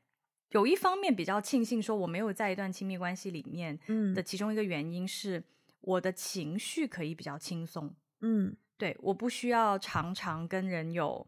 [0.52, 5.44] 有一方面比较庆幸，说我没有在一段亲密关系里面，嗯，的其中一个原因是
[5.82, 8.56] 我的情绪可以比较轻松，嗯。
[8.78, 11.26] 对，我不需要常常跟人有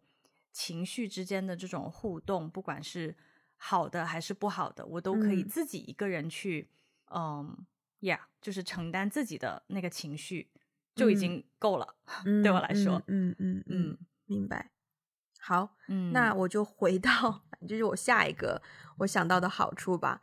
[0.52, 3.16] 情绪之间的这种互动，不管是
[3.56, 6.70] 好的还是不好的，我都可以自己一个人去，
[7.12, 7.66] 嗯
[8.02, 10.50] 呀，yeah, 就是承担自己的那个情绪
[10.94, 14.72] 就已经够了， 嗯、对我来说，嗯嗯嗯，嗯，明白。
[15.40, 18.62] 好，嗯，那我就回到， 就是我下一个
[18.98, 20.22] 我想到的好处吧。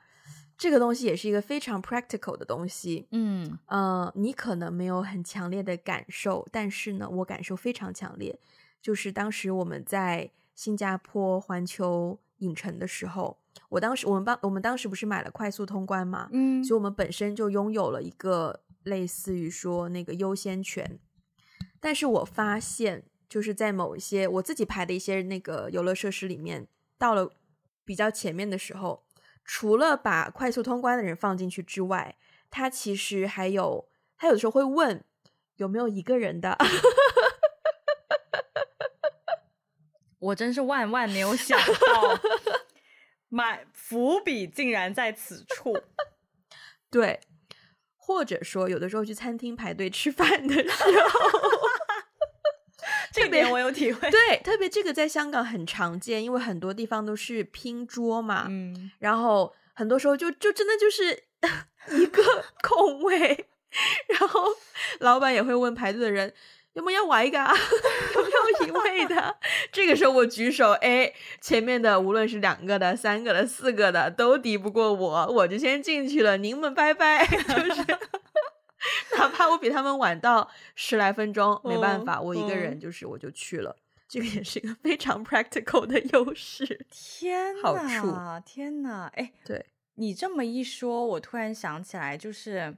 [0.56, 8.38] 这个东西也是一个非常 practical 的东西，嗯，呃，你可能没有很强烈的感受，但是呢，我感受非常强烈。
[8.80, 13.36] 就是当时我们在新加坡环球影城的时候，
[13.68, 20.98] 我当时我们帮我们当时不是买了快速通关嘛，嗯，所以我们本身就拥有了一个类似于说那个优先权。
[21.80, 27.30] 但是我发现，就是在某一些我自己排的一些那个游乐设施里面，到了
[27.84, 29.02] 比较前面的时候。
[29.44, 32.16] 除了把快速通关的人放进去之外，
[32.50, 35.04] 他其实还有，他有的时候会问
[35.56, 36.56] 有没有一个人的。
[40.18, 42.18] 我真是万万没有想到，
[43.28, 45.76] 买伏笔竟然在此处。
[46.90, 47.20] 对，
[47.96, 51.28] 或者说有的时候去餐厅排队吃饭的时候，
[53.14, 54.10] 这点我有体会。
[54.10, 61.24] 对，特别这个在香港很常见，因为很多地方都是拼桌嘛，嗯，然后很多时候就就真的就是
[61.96, 62.22] 一个
[62.62, 63.46] 空位，
[64.08, 64.42] 然后
[65.00, 66.34] 老板也会问排队的人。
[66.74, 67.54] 有没有要玩一个啊？
[68.16, 69.36] 有没有一位的？
[69.70, 76.36] 这个时候我举手，哎，前面的无论是两个的、三个的、四个的，都敌不过我，我就先进去了。
[76.36, 77.24] 您们拜拜。
[77.24, 77.36] 就
[77.72, 77.84] 是，
[79.16, 83.76] 哪怕我比他们晚到十来分钟，没办法，我一个人就是我就去了。
[84.06, 86.86] 这个也是一个非常 practical 的优势。
[86.90, 89.10] 天哪，好处，天哪！
[89.14, 92.76] 哎，对，你这么一说，我突然想起来，就是。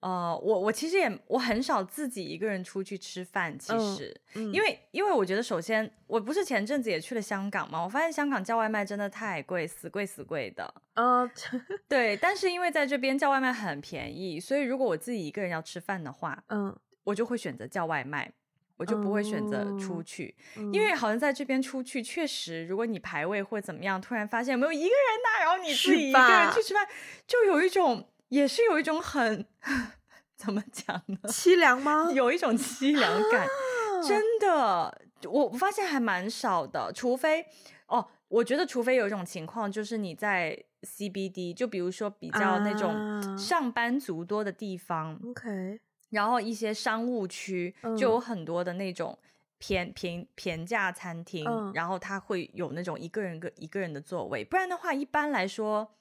[0.00, 10.72] 呃，我我其实也我很少自己一个人出去吃饭，其实，嗯嗯、因为因为我觉得首先我不是前阵子也去了香港嘛，我发现香港叫外卖真的太贵，死贵死贵的。
[10.94, 11.28] 呃，
[11.88, 18.30] 对，但是因为在这边叫外卖很便宜，所以如果我自己一个人要吃饭的话，嗯，我就会选择叫外卖，
[18.76, 26.86] 我就不会选择出去，嗯、因为好像在这边出去确实，如果你排位或怎么样，突然发现没有一个人那，然后你自己一个人去吃饭，
[27.26, 28.06] 就有一种。
[28.28, 29.46] 也是有一种很
[30.36, 31.18] 怎么讲呢？
[31.28, 32.10] 凄凉吗？
[32.14, 36.92] 有一种凄凉感，啊、真的，我发现还蛮少的。
[36.92, 37.46] 除非
[37.88, 45.78] 哦，我觉得除非有一种情况，就是你在 CBD，就比如说比较那种上班族多的地方，OK，、啊、
[46.10, 49.18] 然后一些商务区就有很多的那种
[49.58, 55.92] 偏平平价餐厅，嗯、然后它会有那种一个人个一个人的座位，不然的话，一般来说。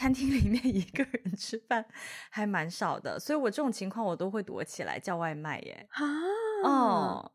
[0.00, 1.84] 餐厅里面一个人吃饭
[2.30, 5.86] 还蛮少的，所以我这种情况我都会躲起来叫外卖耶。
[5.90, 6.02] 啊，
[6.64, 7.32] 哦，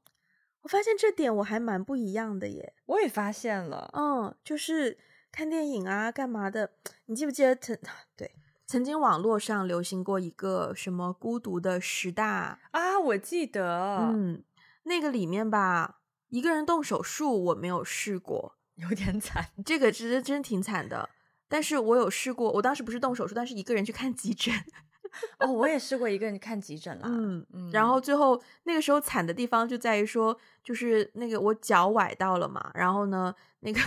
[0.61, 2.73] 我发现这点我还蛮不一样的耶。
[2.87, 4.97] 我也发现了，嗯，就是
[5.31, 6.71] 看电影啊，干嘛的？
[7.05, 7.77] 你记不记得曾
[8.17, 8.31] 对
[8.65, 12.99] 曾经网络上流行过一个什么孤独的十大啊？
[12.99, 14.43] 我记得，嗯，
[14.85, 15.99] 那个里面吧，
[16.29, 21.11] 一个人动手术我没有试过，有点 惨，这个其实真挺惨的。
[21.47, 24.53] 但是我有试过，我当时不是动手术，但是一个人去看急诊。
[25.39, 27.07] 哦，我也试过一个人看急诊了。
[27.07, 33.33] 嗯嗯，然后最后那个时候惨的地方就在于说，就是那个我脚崴到了嘛，然后呢。
[33.65, 33.79] 那个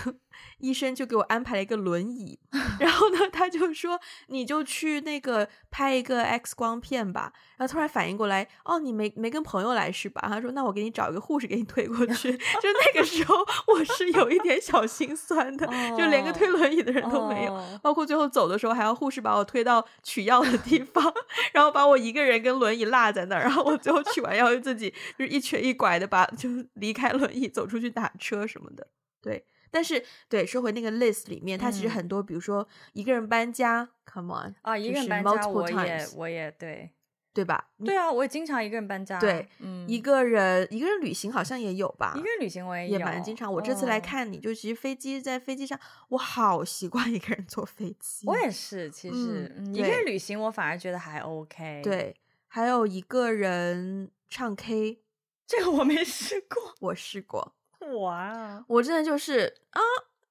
[0.59, 2.37] 医生就给我安排了一个轮椅，
[2.81, 7.33] 然后呢，他就说你就去那个拍一个 X 光片吧。
[7.57, 10.21] 然后突然反应过来，哦，你没没跟朋友来是吧？
[10.29, 12.33] 他说那我给你找一个护士给你推过去。
[12.37, 13.37] 就那个时候
[13.69, 21.13] 我是有一点小心酸的，就连个推轮椅的人都没有，包括最后走的时候还要护士把我推到取药的地方，
[21.53, 28.87] 然后把我一个人跟轮椅落在那儿，然后我最后取完药就自己就是一瘸一拐的把就离开轮椅走出去打车什么的，
[29.23, 29.45] 对。
[29.71, 36.91] 但是，对，说回那个 list 里面，它其实很多，比如说一个人搬家，come on 啊，一个人搬家，我也，我也对，
[37.33, 37.71] 对吧？
[37.85, 39.19] 对啊，我也经常一个人搬家。
[39.21, 42.15] 对，嗯，一个人一个人旅行好像也有吧？
[42.17, 43.53] 一个人旅行我也有，也蛮经常。
[43.53, 45.79] 我这次来看你，就其实飞机在飞机上，
[46.09, 48.27] 我好习惯一个人坐飞机。
[48.27, 51.81] 我也是，其实一个人旅行我反而觉得还 OK。
[51.85, 52.17] 对，
[52.49, 55.03] 还有一个人唱 K，
[55.47, 57.55] 这个我没试过，我试过。
[57.97, 58.65] 哇！
[58.69, 59.81] 我真的就是啊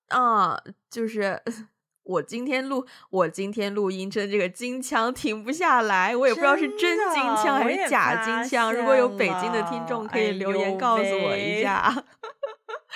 [0.10, 1.42] 啊，就是
[2.04, 8.74] 我今天录我今天录音，真的这个金腔停不下来，我也不知道是真金腔还是假金腔。
[8.74, 11.94] 如果有北京的听众，可以留言告诉我一下。
[11.94, 11.96] 哎、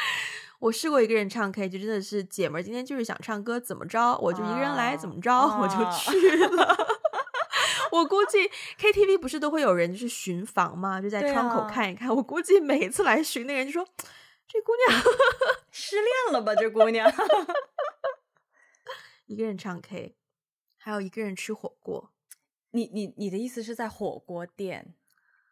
[0.60, 6.78] 我试过一个人唱 K，就真的是姐们儿今天就是想唱歌，怎么着我就一个人来，怎么着、啊、我就去了。
[7.92, 11.02] 我估计 KTV 不是都会有人就是巡房吗？
[11.02, 12.08] 就在窗口看一看。
[12.08, 13.86] 啊、我估计每一次来巡，那个人就说。
[14.52, 15.02] 这姑娘
[15.72, 16.54] 失恋了吧？
[16.54, 17.10] 这姑娘
[19.28, 20.18] 一个人唱 K，
[20.78, 22.12] 还有一个人吃火锅。
[22.72, 24.94] 你你你的意思是在火锅店，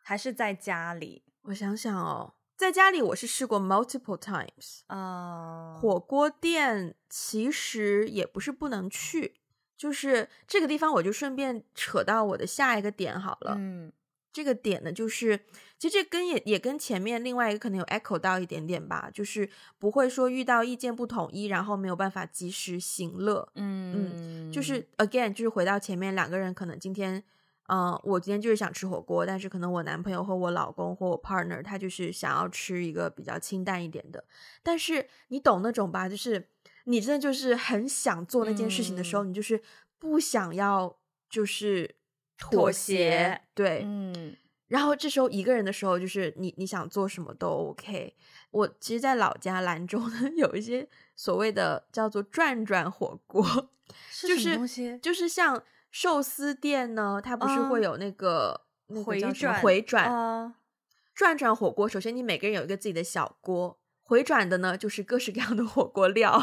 [0.04, 1.24] 还是在家里？
[1.44, 5.76] 我想想哦，在家里我是试过 multiple times 啊。
[5.78, 5.80] Uh...
[5.80, 9.40] 火锅店其实也不是不能去，
[9.78, 13.56] 就是这个地方我就顺便扯到我的下一个点好了。
[13.58, 13.94] 嗯。
[14.40, 15.38] 这个点呢，就是
[15.78, 23.46] 其实这跟也也跟前面另外一个可能有 echo 到一点点吧，就是不会说遇到意见不统一，然后没有办法及时行乐。
[23.56, 27.16] 嗯嗯，就是 again，就是回到前面两个人可能今天，
[27.68, 34.24] 嗯、呃，我今天就是想吃火锅，但是可能我男朋友或我老公或我 partner 他就是想要吃一个比较清淡一点的。
[34.64, 36.08] 但是你懂那种吧？
[36.08, 36.48] 就是
[36.86, 39.62] 你真的就是很想做那件事情的时候，嗯、你就是
[40.00, 40.98] 不想要
[41.30, 41.99] 就是。
[42.40, 44.36] 妥协，对，嗯，
[44.68, 48.16] 然后这时候一个人的时候，就是你你想做什么都 OK。
[48.52, 53.46] 我其实，在老家兰州呢， 有一些所谓的叫做转转火锅，
[54.10, 54.28] 是？
[54.28, 55.62] 就是就是像
[55.92, 60.56] 寿司店呢，它不是会有那个、uh, 那个叫什么回转回转啊？
[61.14, 66.42] 转转火锅，首先你每个人有一个自己的小锅，回转的呢就是各式各样的火锅料，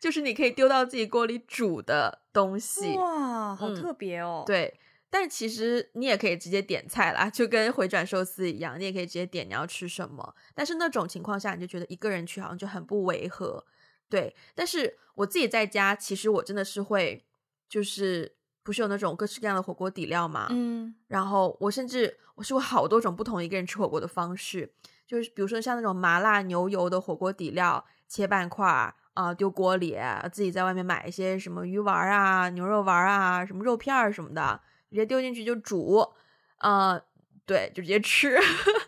[0.00, 2.94] 就是你可以丢到自己锅里煮的东西。
[2.96, 4.44] 哇，好特别哦！
[4.44, 4.80] 嗯、对。
[5.10, 10.34] 但其实你也可以直接点菜啦，就跟回转寿司一样，你也可以直接点你要吃什么。
[10.56, 13.64] 但是那种情况下，你就觉得一个人去好像就很不违和，
[14.08, 14.34] 对。
[14.56, 17.24] 但是我自己在家，其实我真的是会，
[17.68, 18.34] 就是
[18.64, 20.92] 不是有那种各式各样的火锅底料嘛，嗯。
[21.06, 24.72] 然后我甚至我试过好多种不同一个人吃火锅的方式，
[25.06, 34.60] 就是比如说像那种麻辣牛油的火锅底料，切半块啊，呃，丢锅里啊，自己在外面买一些什么鱼丸啊、牛肉丸啊、什么肉片儿什么的。
[34.90, 35.98] 直接丢进去就煮，
[36.58, 37.04] 啊、呃，
[37.44, 38.38] 对，就直接吃。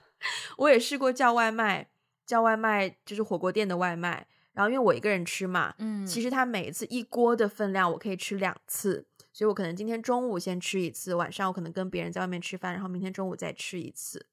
[0.57, 1.89] 我也试过叫外卖，
[2.24, 4.29] 叫外卖就是火锅店的外卖。
[4.53, 14.29] 然后因为我一个人吃嘛，嗯，其实他每一次一锅的分量我可以吃两次，所以我可能今天中午先吃一次，晚上我可能跟别人在外面吃饭，然后明天中午再吃一次。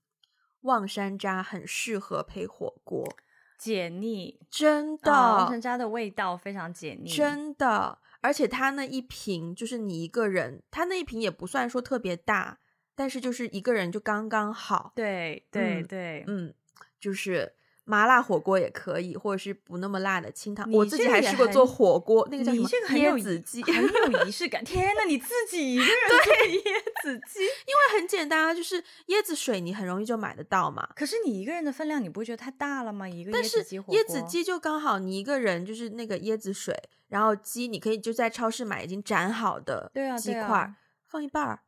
[0.61, 3.17] 望山楂很适合配火锅，
[3.63, 5.09] 解腻，真的。
[5.09, 7.97] 哦、望山楂的味道非常解腻，真的。
[8.19, 12.59] 而且它那一瓶就是你一个人，它那一瓶也不算说特别大，
[12.93, 14.91] 但是就是一个人就刚刚好。
[14.95, 16.53] 对对对，嗯，
[16.99, 17.53] 就是
[17.85, 20.69] 麻辣火锅也可以，或者是不那么辣的清汤。
[20.71, 22.67] 我自己还试过做火锅，那个叫什么？
[22.67, 24.63] 椰子鸡，很有仪式感。
[24.63, 26.61] 天哪，你自己一个人做椰
[27.01, 30.87] 子鸡，因为很简单啊，就是椰子水你很容易就买得到嘛。
[30.95, 33.07] 可是你一个人的分量，你不会觉得太大了吗？
[33.07, 36.75] 一个椰子鸡火锅，椰子鸡就刚好你一个人就是那个椰子水。
[37.09, 40.75] 然后鸡，你可以就在超市买已经斩好的鸡块，对啊，对啊，
[41.05, 41.59] 放一半儿。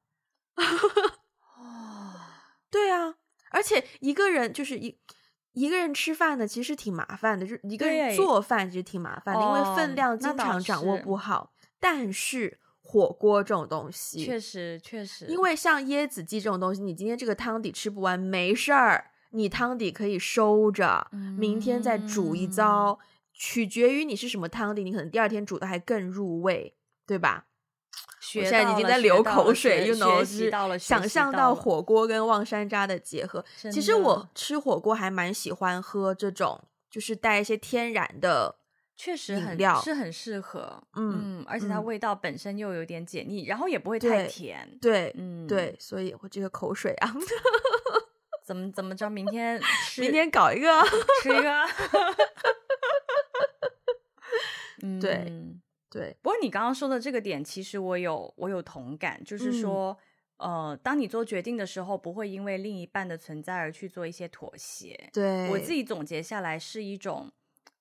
[1.56, 2.16] 哦，
[2.72, 3.14] 对啊，
[3.52, 4.98] 而且一个人就是一
[5.56, 11.52] 一个人吃饭呢，其实挺麻烦的，就一个人做饭其实挺麻烦的，因为分量经常掌握不好。
[11.80, 23.00] 但是火锅这种东西，确实确实，因为像椰子鸡这种东西，你今天这个汤底吃不完没事儿，你汤底可以收着，明天再煮一遭。
[23.02, 26.74] 嗯取决于你是什么汤底，你可能第二天煮的还更入味，
[27.06, 27.48] 对吧？
[28.36, 30.50] 我现在已经在流口水，you know，是
[30.80, 33.44] 想象到火锅跟望山楂的结合。
[33.56, 38.56] 其实我吃火锅还蛮喜欢喝这种，就是带一些天然的，
[38.98, 47.14] 确实很料是很适合，嗯，嗯，而且它味道本身又有点解腻，然后也不会太甜，对，对嗯，对，所以我这个口水啊，
[48.44, 49.10] 怎么怎么着？
[49.10, 49.60] 明天
[50.00, 50.84] 明天搞一个，
[51.22, 51.66] 吃一个。
[55.02, 55.32] 对
[55.96, 59.98] 对，不过你刚刚说的这个点，其实我有我有同感，就是说，
[60.40, 65.10] 嗯、呃，当你做决定的时候，不会因为另一半的存在而去做一些妥协。
[65.14, 67.32] 对，我自己总结下来是一种，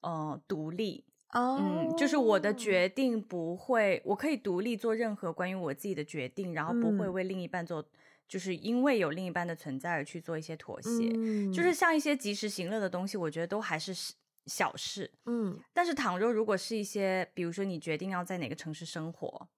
[0.03, 1.05] 呃，独立。
[1.31, 7.87] 哦，嗯，就是我的决定不会，我可以独立做任何关于我自己的决定，然后不会为另一半做，嗯、
[8.29, 11.11] 就是因为有另一半的存在而去做一些妥协。
[11.17, 14.15] 嗯、就是像一些及时行乐的东西，我觉得都还是。
[14.47, 19.49] 小事，嗯，但是倘若如果是一些，比如说你决定要在哪个城市生活，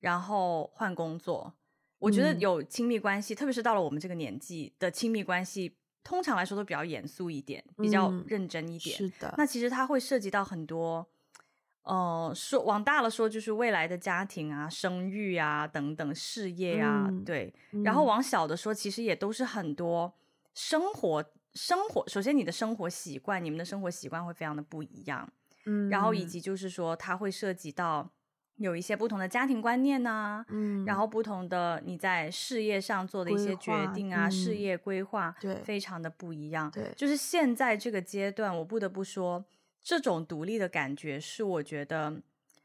[0.00, 1.54] 然后换工作，
[1.98, 8.96] 我觉得有亲密关系，嗯、特别是到了我们这个年纪的亲密关系，通常来说都比较严肃一点，比较认真一点。
[8.96, 11.06] 嗯、是的，那其实它会涉及到很多，
[11.84, 20.12] 呃，说往大了说就是未来的家庭啊、生育啊等等事业啊，嗯、对，嗯、然后往小的说，其实也都是很多
[20.54, 21.24] 生活。
[21.54, 25.28] 生活，首先你的生活习惯，你们的生活习惯会非常的不一样，
[25.66, 28.10] 嗯，然后以及就是说，它会涉及到
[28.56, 39.44] 有一些不同的家庭观念呐、啊，嗯，然后不同的你在事业上做的一些决定啊，嗯、事业规划，对，非常的不一样，对，就是现在这个阶段，我不得不说，
[39.80, 42.20] 这种独立的感觉是我觉得，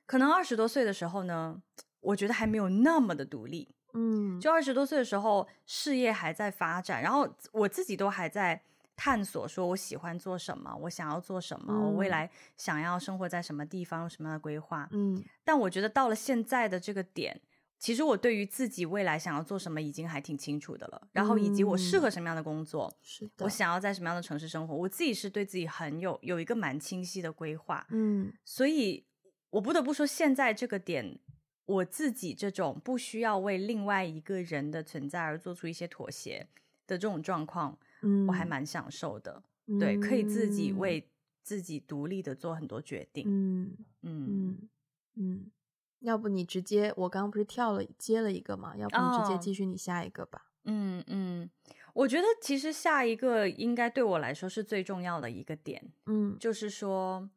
[0.07, 1.61] 可能二十多岁的时候呢，
[1.99, 8.63] 我觉得还没有那么的独立，嗯，就二十多岁的时候，事业还在发展，然后我自己都还在。
[9.01, 14.89] 探索，说我喜欢做什么，我想要做什么，嗯、我未来想要生活在什么地方，什么样的规划。
[14.91, 17.39] 嗯，但我觉得到了现在的这个点，
[17.77, 21.07] 其实我对于自己未来想要做什么已经还挺清楚的了。
[21.13, 27.87] 然后以及我适合什么样的工作，是的，我想要在什么样的城市生活，我自己是对自己很有有一个蛮清晰的规划。
[27.91, 29.05] 嗯，所以
[29.51, 31.17] 我不得不说，现在这个点，
[31.65, 36.49] 我自己这种不需要为另外一个人的存在而做出一些妥协
[36.85, 37.79] 的这种状况。
[38.01, 41.11] 嗯，我还蛮享受的，嗯、对，可以自己为
[41.43, 43.25] 自己独立的做很多决定。
[43.27, 44.69] 嗯嗯嗯
[45.15, 45.51] 嗯，
[45.99, 48.75] 要不你直接，我刚刚不是跳了接了一个嘛？
[48.77, 50.45] 要不你直接继续你下一个吧。
[50.65, 51.49] 嗯嗯，
[51.93, 57.29] 我觉得其实下一个应该对我来说是最重要的一个点，嗯，就是说，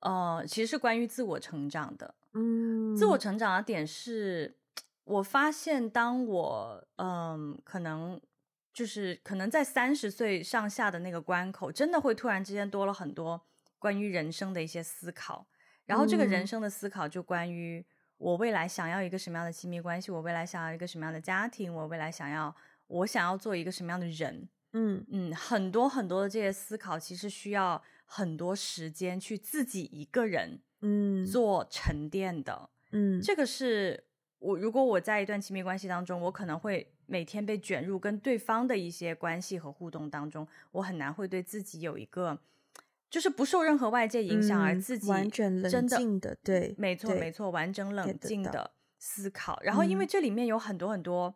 [0.00, 2.14] 呃，其实是关于自我成长的。
[2.34, 4.58] 嗯，自我成长的点是，
[5.04, 8.20] 我发现当我嗯、呃，可能
[8.72, 13.40] 就是可能在三十岁上下的那个关口，真的会突然之间多了很多
[13.78, 15.46] 关于人生的一些思考，
[15.86, 17.84] 然后这个人生的思考就关于。
[18.18, 20.12] 我未来想要一个什么样的亲密关系？
[20.12, 21.74] 我未来想要一个什么样的家庭？
[21.74, 22.54] 我未来想要
[22.86, 24.48] 我想要做一个什么样的人？
[24.74, 32.70] 嗯嗯，很多很多的这些思考，其实需要很多时间去自己一个人嗯做沉淀的。
[32.92, 34.04] 嗯，这个是
[34.42, 42.38] 我如果我在一段亲密关系当中，我可能会每天被卷入跟对方的一些关系和互动当中，我很难会对自己有一个。
[43.08, 49.60] 就是不受任何外界影响，而自己完整冷静的，对，没错没错，完整冷静的思考。
[49.62, 51.34] 然后，因为这里面有很多很多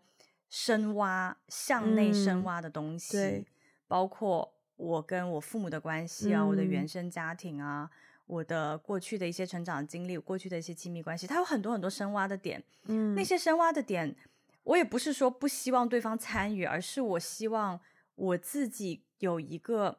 [0.49, 3.47] 深挖、向内深挖的东西，对，
[3.87, 7.91] 包括我跟我父母的关系啊，我的原生家庭啊，
[8.27, 12.63] 我的过去的一些成长经历，过去的一些亲密关系，它有很多很多深挖的点。
[12.85, 14.15] 嗯，那些深挖的点，
[14.65, 17.81] 我也不是说不希望对方参与，而是我希望
[18.15, 19.99] 我自己有一个。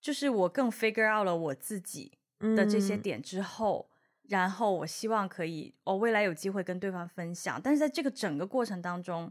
[0.00, 2.10] 就是我更 figure out 了我自己
[2.40, 7.60] 的这些点之后，嗯、然后我希望可以，我、哦、未来有机会跟对方分享。
[7.62, 9.30] 但是在这个整个过程当中，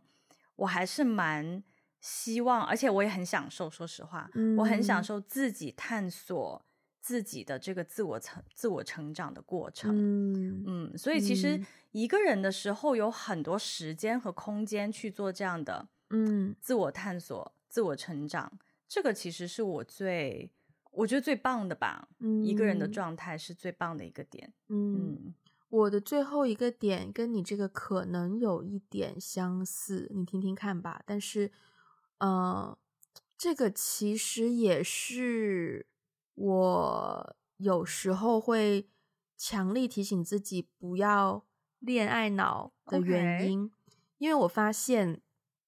[0.55, 1.61] 我还是蛮
[1.99, 3.69] 希望，而且我也很享受。
[3.69, 6.65] 说实话，嗯、我很享受自己探索
[7.01, 9.91] 自己的这个自我成自我成长的过程。
[9.93, 11.59] 嗯嗯，所以其实
[11.91, 18.59] 一个人的时候有很多时间和空间去做这样的嗯自我探索、自我成长。
[18.87, 20.51] 这个其实是我最。
[20.93, 24.51] 我觉得最棒的吧，嗯，一个人的状态是最棒的一个点。
[24.67, 25.33] 嗯，嗯，
[25.69, 31.01] 我的最后一个点跟你这个可能有一点相似，你听听看吧。
[31.05, 31.49] 但是，
[32.17, 32.77] 呃，
[33.37, 35.85] 这个其实也是
[36.35, 38.87] 我有时候会
[39.37, 41.45] 强力提醒自己不要
[41.79, 43.71] 恋爱脑的原因，Okay.
[44.17, 45.21] 因为我发现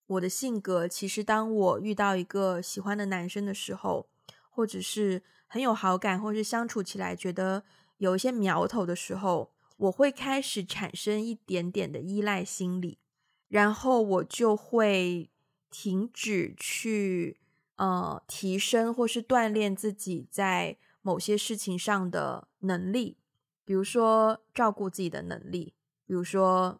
[0.07, 4.09] 我的性格其实当我遇到一个喜欢的男生的时候。
[4.55, 7.63] 或者是很有好感，或者是相处起来觉得
[7.97, 12.99] 有一些苗头的时候，我会开始产生一点点的依赖心理，
[13.47, 15.31] 然后我就会
[15.71, 17.39] 停止去
[17.83, 23.17] 呃提升或是锻炼自己在某些事情上的能力，
[23.65, 25.73] 比如说照顾自己的能力，
[26.05, 26.79] 比如说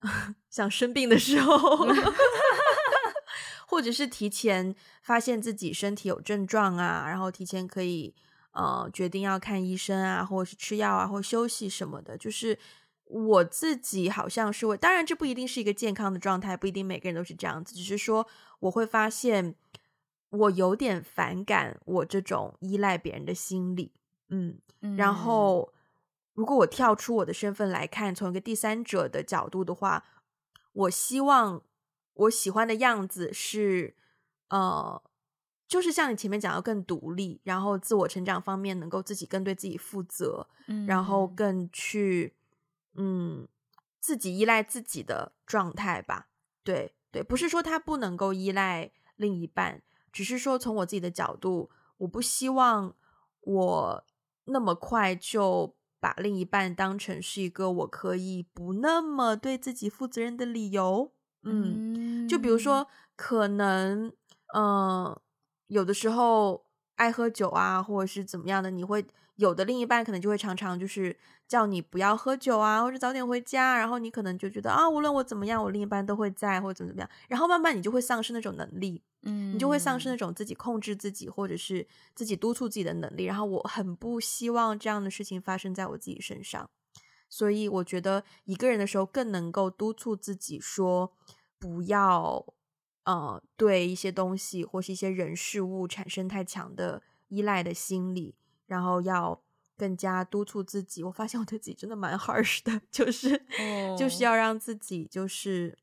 [0.48, 1.56] 像生病的时候。
[3.70, 8.12] 或者是提前发现自己身体有症状啊，然后提前可以
[8.50, 12.18] 呃决定要看医生啊，或者是吃药啊，或休息什么的。
[12.18, 12.58] 就是
[13.04, 17.72] 我自己好像是会，当然这不一定是一个健康的状态，不一定每个人都是这样子。
[17.76, 18.26] 只是说
[18.58, 19.54] 我会发现
[20.30, 23.92] 我有点反感我这种依赖别人的心理，
[24.30, 25.72] 嗯，嗯，然后
[26.34, 30.04] 如果我跳出我的身份来看，从一个第三者的角度的话，
[30.72, 31.62] 我希望。
[32.14, 33.96] 我喜欢的样子是，
[34.48, 35.02] 呃，
[35.66, 42.34] 就是像你前面讲的更独立，然后自我成长方面能够自己更对自己负责，嗯，然后更去，
[42.94, 43.48] 嗯，
[44.00, 46.28] 自己依赖自己的状态吧。
[46.62, 49.80] 对对，不是说他不能够依赖另一半，
[50.12, 52.94] 只是说从我自己的角度，我不希望
[53.40, 54.04] 我
[54.44, 61.12] 那么快就把另一半当成是一个我可以不那么对自己负责任的理由。
[61.42, 62.86] 嗯，就比如说，
[63.16, 64.08] 可能，
[64.54, 65.22] 嗯、呃，
[65.68, 69.06] 有的时候爱喝酒啊，或者是怎么样的，你会
[69.36, 86.68] 有的另一半可能就会常常就是叫你不要喝酒啊，或者早点回家，然后你可能就觉得啊，无论我怎么样，我另一半都会在，或者怎么怎么样，然后慢慢你就会丧失那种能力，嗯，你就会丧失那种自己控制自己或者是自己督促自己的能力，然后我很不希望这样的事情发生在我自己身上。
[87.28, 91.12] 所以我觉得一个人的时候更能够督促自己说，
[91.58, 92.44] 不要，
[93.04, 98.34] 呃，对一些东西或是一些人事物产生太强的依赖的心理，
[98.66, 99.40] 然后要
[99.76, 101.04] 更加督促自己。
[101.04, 103.96] 我发现我对自己真的蛮 harsh 的，就是、oh.
[103.96, 105.78] 就是要让自己就是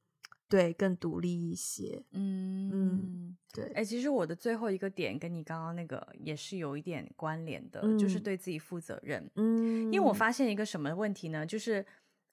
[0.50, 2.02] 对更独立一些。
[2.12, 3.66] 嗯嗯，对。
[3.74, 9.30] 哎，其实我的最后一个点跟你刚刚那个也是有一点关联的，嗯、就是对自己负责任。
[9.36, 11.46] 嗯，因为我发现一个什么问题呢？
[11.46, 11.86] 就是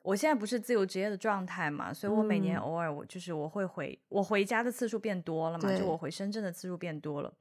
[0.02, 7.34] 我现在不是自由职业的状态嘛，所以我每年偶尔我就是我会回我回家的次数变多了嘛，就我回深圳的次数变多了。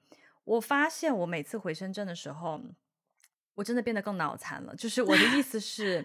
[0.43, 2.59] 我发现我每次回深圳的时候，
[3.53, 4.75] 我真的变得更脑残了。
[4.75, 6.03] 就是我的意思是。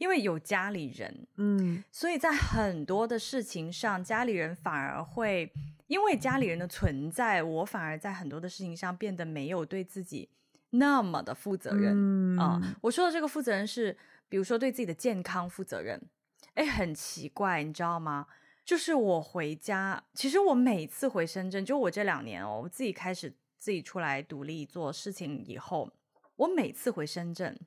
[0.00, 5.52] 因为有家里人，嗯，所以在很多的事情上，家里人反而会
[5.88, 10.30] 因为家里人的存在，我反而在很多的事情上变得没有对自己
[10.70, 11.92] 那么的负责任
[12.38, 12.76] 啊、嗯呃。
[12.80, 13.94] 我说的这个负责任是，
[14.30, 16.00] 比如说对自己的健康负责任。
[16.54, 18.26] 哎，很奇怪，你知道吗？
[18.64, 25.92] 就是我回家，其实我每次回深圳，就我这两年哦，我自己开始自己出来独立做事情以后，
[26.36, 27.58] 我每次回深圳，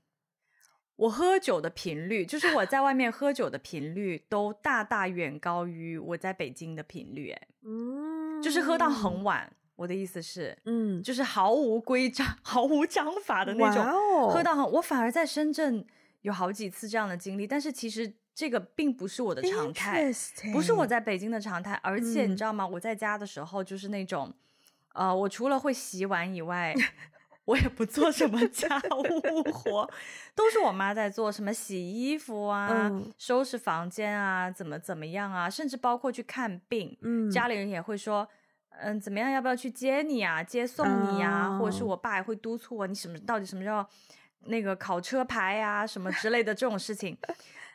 [1.04, 7.32] 我喝酒的频率，就是我在外面喝酒的频率，都大大远高于我在北京的频率。
[7.32, 9.52] 哎，嗯，就是喝到很晚。
[9.76, 14.72] 我的意思是，嗯，就是毫无规章、 毫无章法的那种，哦、喝到很。
[14.74, 15.86] 我反而在深圳
[16.22, 18.14] 有好几次这样的经历，但是其实。
[18.36, 20.12] 这个并不是我的常态，
[20.52, 21.76] 不是我在北京的常态。
[21.84, 22.64] 而且你知道吗？
[22.64, 24.34] 嗯、我在家的时候就是那种，
[24.96, 26.74] 呃，我除了会洗碗以外，
[27.46, 29.90] 我也不做什么家务活，
[30.34, 31.32] 都是我妈在做。
[31.32, 38.28] 什么洗衣服啊，嗯、收拾房间啊，怎么怎么样啊，甚至包括去看病，嗯、家里人也会说，
[38.70, 39.30] 嗯，怎么样？
[39.30, 40.42] 要不要去接你啊？
[40.42, 41.50] 接送你啊？
[41.50, 43.86] 哦、或者是我爸也会督促我，你什么到底什么时候
[44.46, 47.18] 那个考车牌啊，什么之类的这种事情。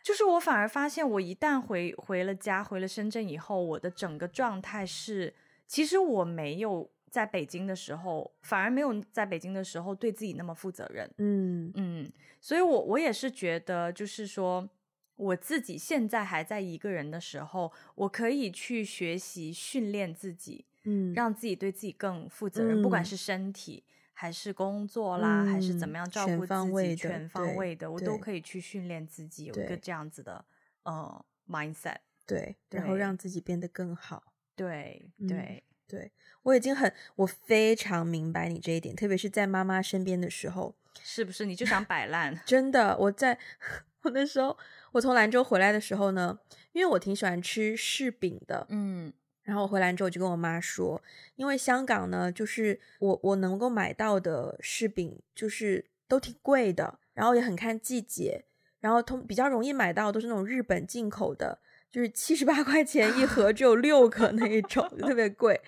[0.02, 5.34] 就是我反而发现，我一旦回回了家，回了深圳以后，我的整个状态是，
[5.66, 11.10] 其实我没有在北京的时候，反而没有在北京的时候对自己那么负责任。
[11.18, 14.68] 嗯嗯，所以我我也是觉得，就是说
[15.16, 23.84] 我自己现在还在一个人的时候，我可以去学习训练自己，嗯，让自己对自己更负责任，嗯、不管是身体。
[24.20, 30.44] 还是工作啦，嗯、还是怎么样照顾自己，全方位的，全方位的我都可以去训练自己，有一个这样子的
[30.82, 34.34] 呃 mindset，对，对，然后让自己变得更好。
[34.56, 36.12] 对对对，
[36.42, 42.38] 我已经很，我非常明白你这一点，特别是在妈妈身边的时候，是不是你就想摆烂？
[42.44, 43.38] 真的，我在
[44.02, 44.56] 我那时候，
[44.92, 46.38] 我从兰州回来的时候呢，
[46.72, 49.12] 因为我挺喜欢吃柿饼的，嗯。
[49.42, 51.02] 然后我回兰州，我就跟我妈说，
[51.36, 58.44] 因为香港呢，就是我我能够买到的柿饼就是都挺贵的，然后也很看季节，
[58.80, 61.60] 然后通比较容易买到都是那种日本进口的，
[61.90, 65.60] 就是七十八块钱一盒，只有 六个那一种，特别贵。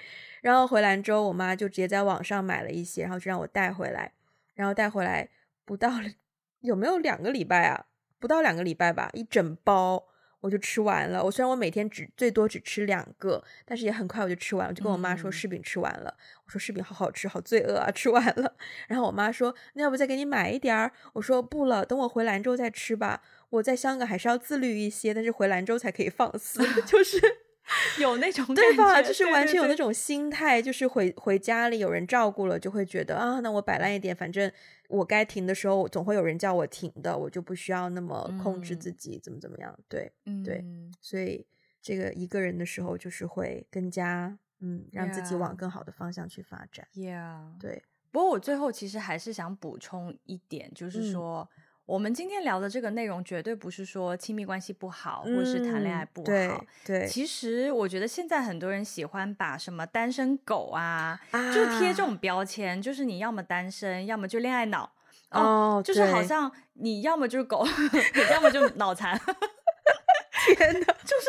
[0.43, 4.13] 然后回兰州，我妈就直接在网上买了一些，然后就让我带回来，
[4.55, 5.29] 然后带回来
[5.65, 5.91] 不到
[6.61, 7.87] 有没有两个礼拜啊？
[8.19, 10.07] 不到两个礼拜吧，一整包。
[10.41, 11.23] 我就吃完了。
[11.23, 14.71] 我虽然我每天只最多只吃两个，但是也很快我就吃完了。
[14.71, 16.09] 我就跟我妈说柿饼吃完了。
[16.09, 17.91] 嗯、我说柿饼好好吃，好罪恶啊！
[17.91, 18.55] 吃完了。
[18.89, 23.21] 然后我妈说：“那要不再给你买一点儿？”我说：“不了，等我回兰州再吃吧。
[23.51, 26.61] 我在香港还是要自律一些，但是回兰州才可以放肆。
[26.87, 27.21] ”就是。
[28.01, 29.01] 有那种对吧？
[29.01, 34.51] 就是完全有那种心态，就是回回家里有人照顾了，就会觉得啊，那我摆烂一点，反正
[34.89, 39.79] 我该停的时候总会有人叫我停的，我就不需要那么控制自己，怎么怎么样？
[39.89, 40.11] 对，
[40.45, 40.65] 对，
[41.01, 41.47] 所以
[41.81, 46.89] 这个一个人的时候，就是会更加嗯，让自己往更好的方向去发展。
[46.93, 47.85] Yeah，对。
[48.11, 51.49] 不过我最后其实还是想补充一点，就是说。
[51.91, 56.25] 我们今天聊的这个内容，绝对不是说亲密关系不好，或者是谈恋爱不好。
[56.25, 64.93] 对，对，其实我觉得现在很多人喜欢把什么单身狗啊，啊就贴这种标签，就是你要么单身，要么就恋爱脑。
[65.31, 65.41] 哦，
[65.79, 67.67] 哦就是好像你要么就是狗，
[68.31, 69.19] 要么就脑残。
[70.57, 71.27] 天哪，就是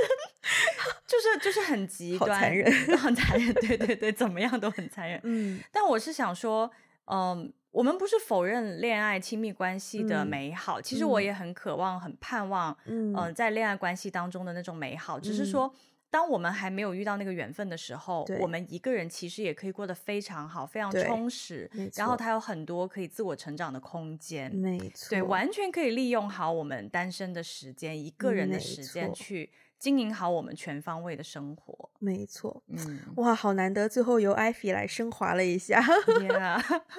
[1.08, 3.52] 就是就是很极端，残忍， 很残忍。
[3.56, 5.20] 对对对，怎么样都很残忍。
[5.24, 6.70] 嗯，但我是想说，
[7.06, 7.52] 嗯。
[7.72, 15.18] 我们不是否认恋爱亲密关系的美好，嗯、其实我也很渴望、很盼望，嗯、呃，在恋爱关系当中的那种美好。
[15.18, 15.74] 嗯、只是说，
[16.10, 21.72] 当我们还没有遇到那个缘分的时候，我们一个人其实也可以过得非常好、非常充实。
[21.96, 24.54] 然后，他有很多可以自我成长的空间。
[24.54, 29.50] 没错，对，完全可以利用好我们单身的时间、一个人的时间去
[29.80, 31.90] 经营好我们全方位的生活。
[32.00, 35.82] 没错，嗯，哇，好难得，最后由艾菲来升华了一下。
[35.82, 36.62] Yeah.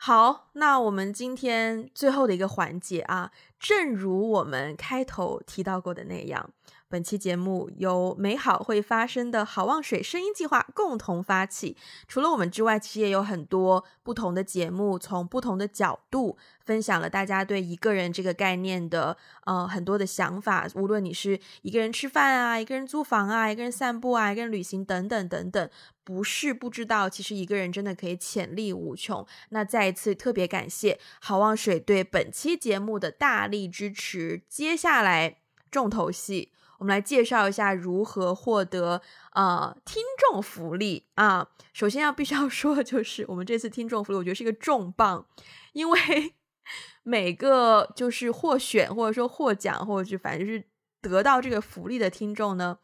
[0.00, 6.50] 好，那我们今天最后的一个环节啊，正如我们开头提到过的那样。
[6.90, 11.76] 本期节目由美好会发生的好望水声音计划共同发起。
[12.06, 20.66] 除了我们之外，其实也有很多不同的节目，从不同的角度分享了大家对一个人这个概念的呃很多的想法。
[20.76, 25.70] 无论你是一个人吃饭啊，一个人租房啊，一个人散步啊，一个人旅行等等等等，
[26.02, 29.26] 不是不知道，其实一个人真的可以潜力无穷。
[29.50, 34.40] 那再一次特别感谢好望水对本期节目的大力支持。
[34.48, 35.36] 接下来
[35.70, 36.52] 重头戏。
[36.78, 39.02] 我们来介绍一下如何获得
[39.34, 41.48] 呃听众福利啊。
[41.72, 45.26] 首先要必须要 说的就是，我们这次听众福利，我觉得是一个重磅，
[45.72, 46.34] 因为
[47.02, 50.64] 每个就是获选或者说获奖，或者是反正是
[51.00, 52.78] 得到这个福利的听众呢，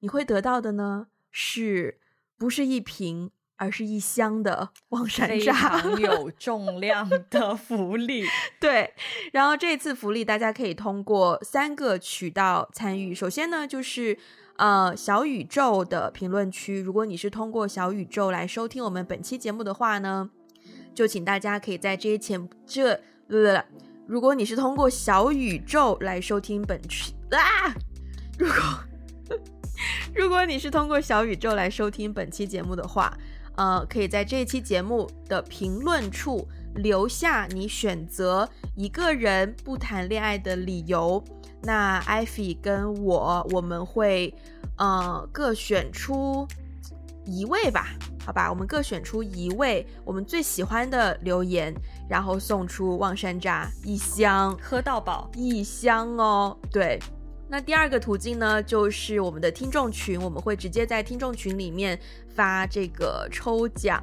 [0.00, 2.00] 你会得到的呢，是
[2.36, 8.24] 不是一瓶，而是一箱的望山楂，非 常有重量的福利。
[8.58, 8.92] 对，
[9.32, 13.14] 然后这次福利大家可以通过三个渠道参与。
[13.14, 14.18] 首先呢，就是
[14.56, 20.30] 呃小宇宙的评论区，如果你是通过小宇宙来收听我们本期节目的话呢，
[20.94, 23.64] 就请大家可以在这些前这呃，
[24.06, 27.72] 如果你是通过小宇宙来收听本期啊，
[28.36, 28.56] 如果
[30.14, 33.16] 如果你是通过小宇宙来收听本期节目的话。
[33.56, 41.22] 呃，可以在这一期节目的评论处留下你选择一个人不谈恋爱的理由。
[41.62, 44.34] 那艾菲跟我，我们会
[44.76, 46.46] 呃各选出
[47.24, 47.86] 一位吧，
[48.26, 51.74] 好吧，我们各选出一位我们最喜欢的留言，
[52.06, 56.54] 然后送出望山楂一箱，喝到饱一箱哦。
[56.70, 56.98] 对，
[57.54, 61.96] 那第二个途径呢，就是我们的听众群，我们会直接在听众群里面。
[62.34, 64.02] 发这个抽奖，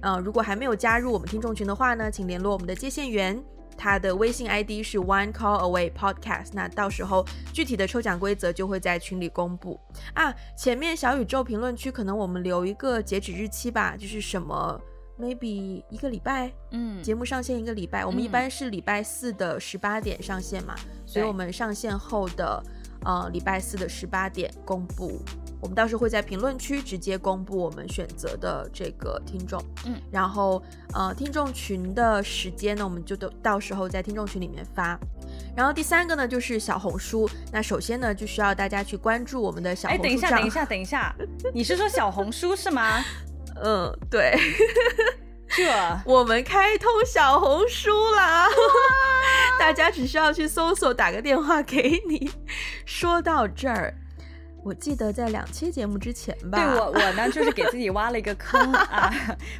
[0.00, 3.38] 嗯、如果还没有加入我们听众群的话呢，请联络我们的接线员，
[3.76, 6.52] 他的微信 ID 是 One Call Away Podcast。
[6.54, 7.22] 那到时候
[7.52, 9.78] 具体的抽奖规则就会在群里公布
[10.14, 10.34] 啊。
[10.56, 14.80] 前面小宇宙评论区可能我们留一个截止日期吧，就是什么
[15.20, 22.62] maybe 一个礼拜，嗯，节目上线一个礼拜，我们一般是礼拜四的十八点上线嘛，嗯、所以我们上线后的
[23.04, 25.20] 呃礼拜四的十八点公布。
[25.62, 30.62] 我们到时候会在评论区直接公布我们选择的这个听众，嗯，然后
[30.94, 34.98] 呃，听众群的时间呢，我们就都到时候在听众群里面发。
[35.54, 37.28] 然后第三个呢，就是小红书。
[37.52, 40.02] 那首先呢，就需要大家去关注我们的小红书。
[40.02, 41.14] 哎，等一下，等一下，等一下，
[41.52, 43.04] 你是说小红书是吗？
[43.62, 44.38] 嗯，对。
[45.48, 45.64] 这
[46.04, 48.48] 我们开通小红书啦，
[49.58, 52.30] 大家只需要去搜索，打个电话给你。
[52.86, 53.94] 说到这儿。
[54.62, 59.10] 我记得在两期节目之前吧，对，我我呢就是给自己挖了一个坑 啊，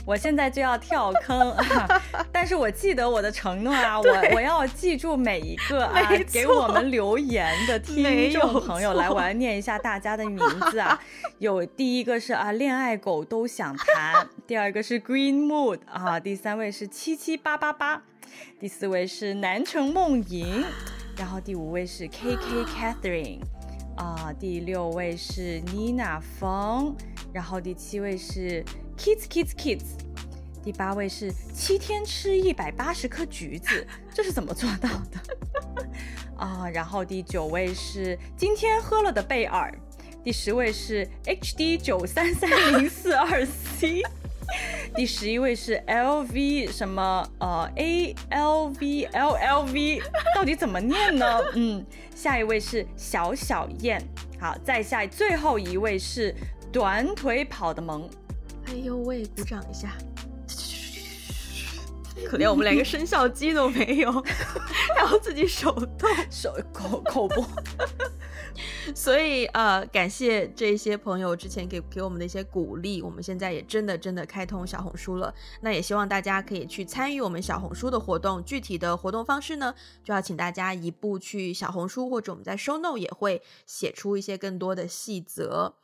[0.05, 10.39] 我现在就要跳坑啊，但是我记得我的承诺啊，我我要记住每一个啊给我们留言的听众朋友，来，我来念一下大家的名
[10.71, 11.01] 字啊，
[11.39, 18.03] 有第一个是啊恋爱狗都想谈，第二个是 Green Mood 啊，第三位是七七八八八，
[18.61, 20.63] 第四位是南城梦莹，
[21.17, 23.41] 然后第五位是 KK Catherine。
[24.01, 26.97] 啊、第六位是妮娜冯，
[27.35, 28.65] 然后第七位是
[28.97, 29.85] Kids Kids Kids，
[30.65, 35.87] 第八位是七天吃一百八十颗橘子， 这是怎么做到的？
[36.35, 39.71] 啊、然后第九位是今天喝了的贝尔，
[40.25, 44.03] 第十位是 HD 九三三零四二 C。
[44.97, 47.27] 第十一位是 L V 什么？
[47.39, 50.03] 呃 A L V L L V
[50.35, 51.41] 到底怎么念呢？
[51.55, 51.85] 嗯，
[52.15, 54.03] 下一位是小小燕，
[54.41, 56.35] 好，再下最后一位是
[56.73, 58.09] 短腿跑的萌，
[58.67, 59.93] 哎呦喂，鼓掌一下，
[62.27, 66.11] 可怜我们连个生肖机都没有，还要自己手动。
[66.31, 67.47] 手口口播。
[68.95, 75.33] 所以呃，感谢这些朋友之前给给我们的一些鼓励，我们现在也真的真的开通小红书了。
[75.61, 78.43] 那也希望大家可以去参与我们小红书的活动。
[78.45, 85.75] 具体的活动方式呢，就要请大家移步去小红书，或者我们在 show No 也会写出一些更多的细则。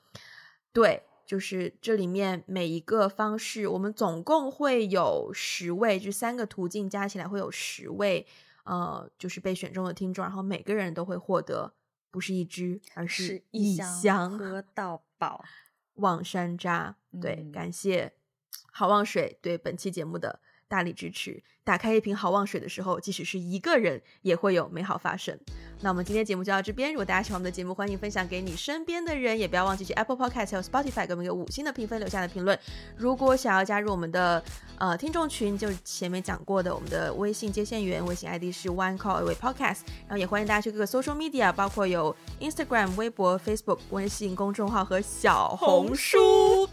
[0.72, 8.26] 对，就是这里面每一个方式，我们总共会有十位，就三个途径加起来会有十位，
[8.64, 11.72] 呃，就是被选中的听众，然后每个人都会获得。
[12.10, 15.44] 不是一支，而是一箱喝到饱
[15.94, 16.94] 望山楂。
[17.20, 18.12] 对，嗯、感谢
[18.72, 21.42] 好望水对本期节目的大力支持。
[21.66, 25.36] 打开一瓶好望水的时候，即使是一个人，也会有美好发生。
[25.80, 26.92] 那我们今天节目就到这边。
[26.92, 32.56] 如果大家喜欢我们的节目，欢迎分享给你身边的人，也不要忘记去 Apple Podcast 还有 Spotify 给我们一个五星的评分，留下的评论。
[32.96, 34.40] 如果想要加入我们的
[34.78, 39.80] 呃听众群，就是前面讲过的，我们的微信接线员，微信 ID 是 One Call Away Podcast。
[40.06, 46.68] 然后也欢迎大家去各个 Social Media，包括有 Instagram、微博、Facebook、微信公众号和小红书。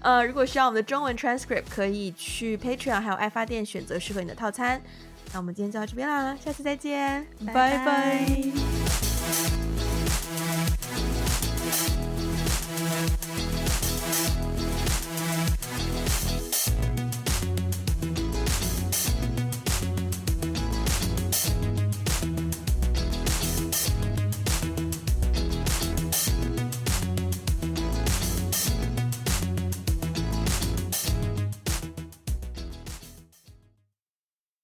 [0.00, 4.80] 呃，如果需要我们的中文 transcript，可以去 Patreon 还有爱发电选择适合你的套餐。
[5.32, 9.65] 那我们今天就到这边啦下次再见拜拜。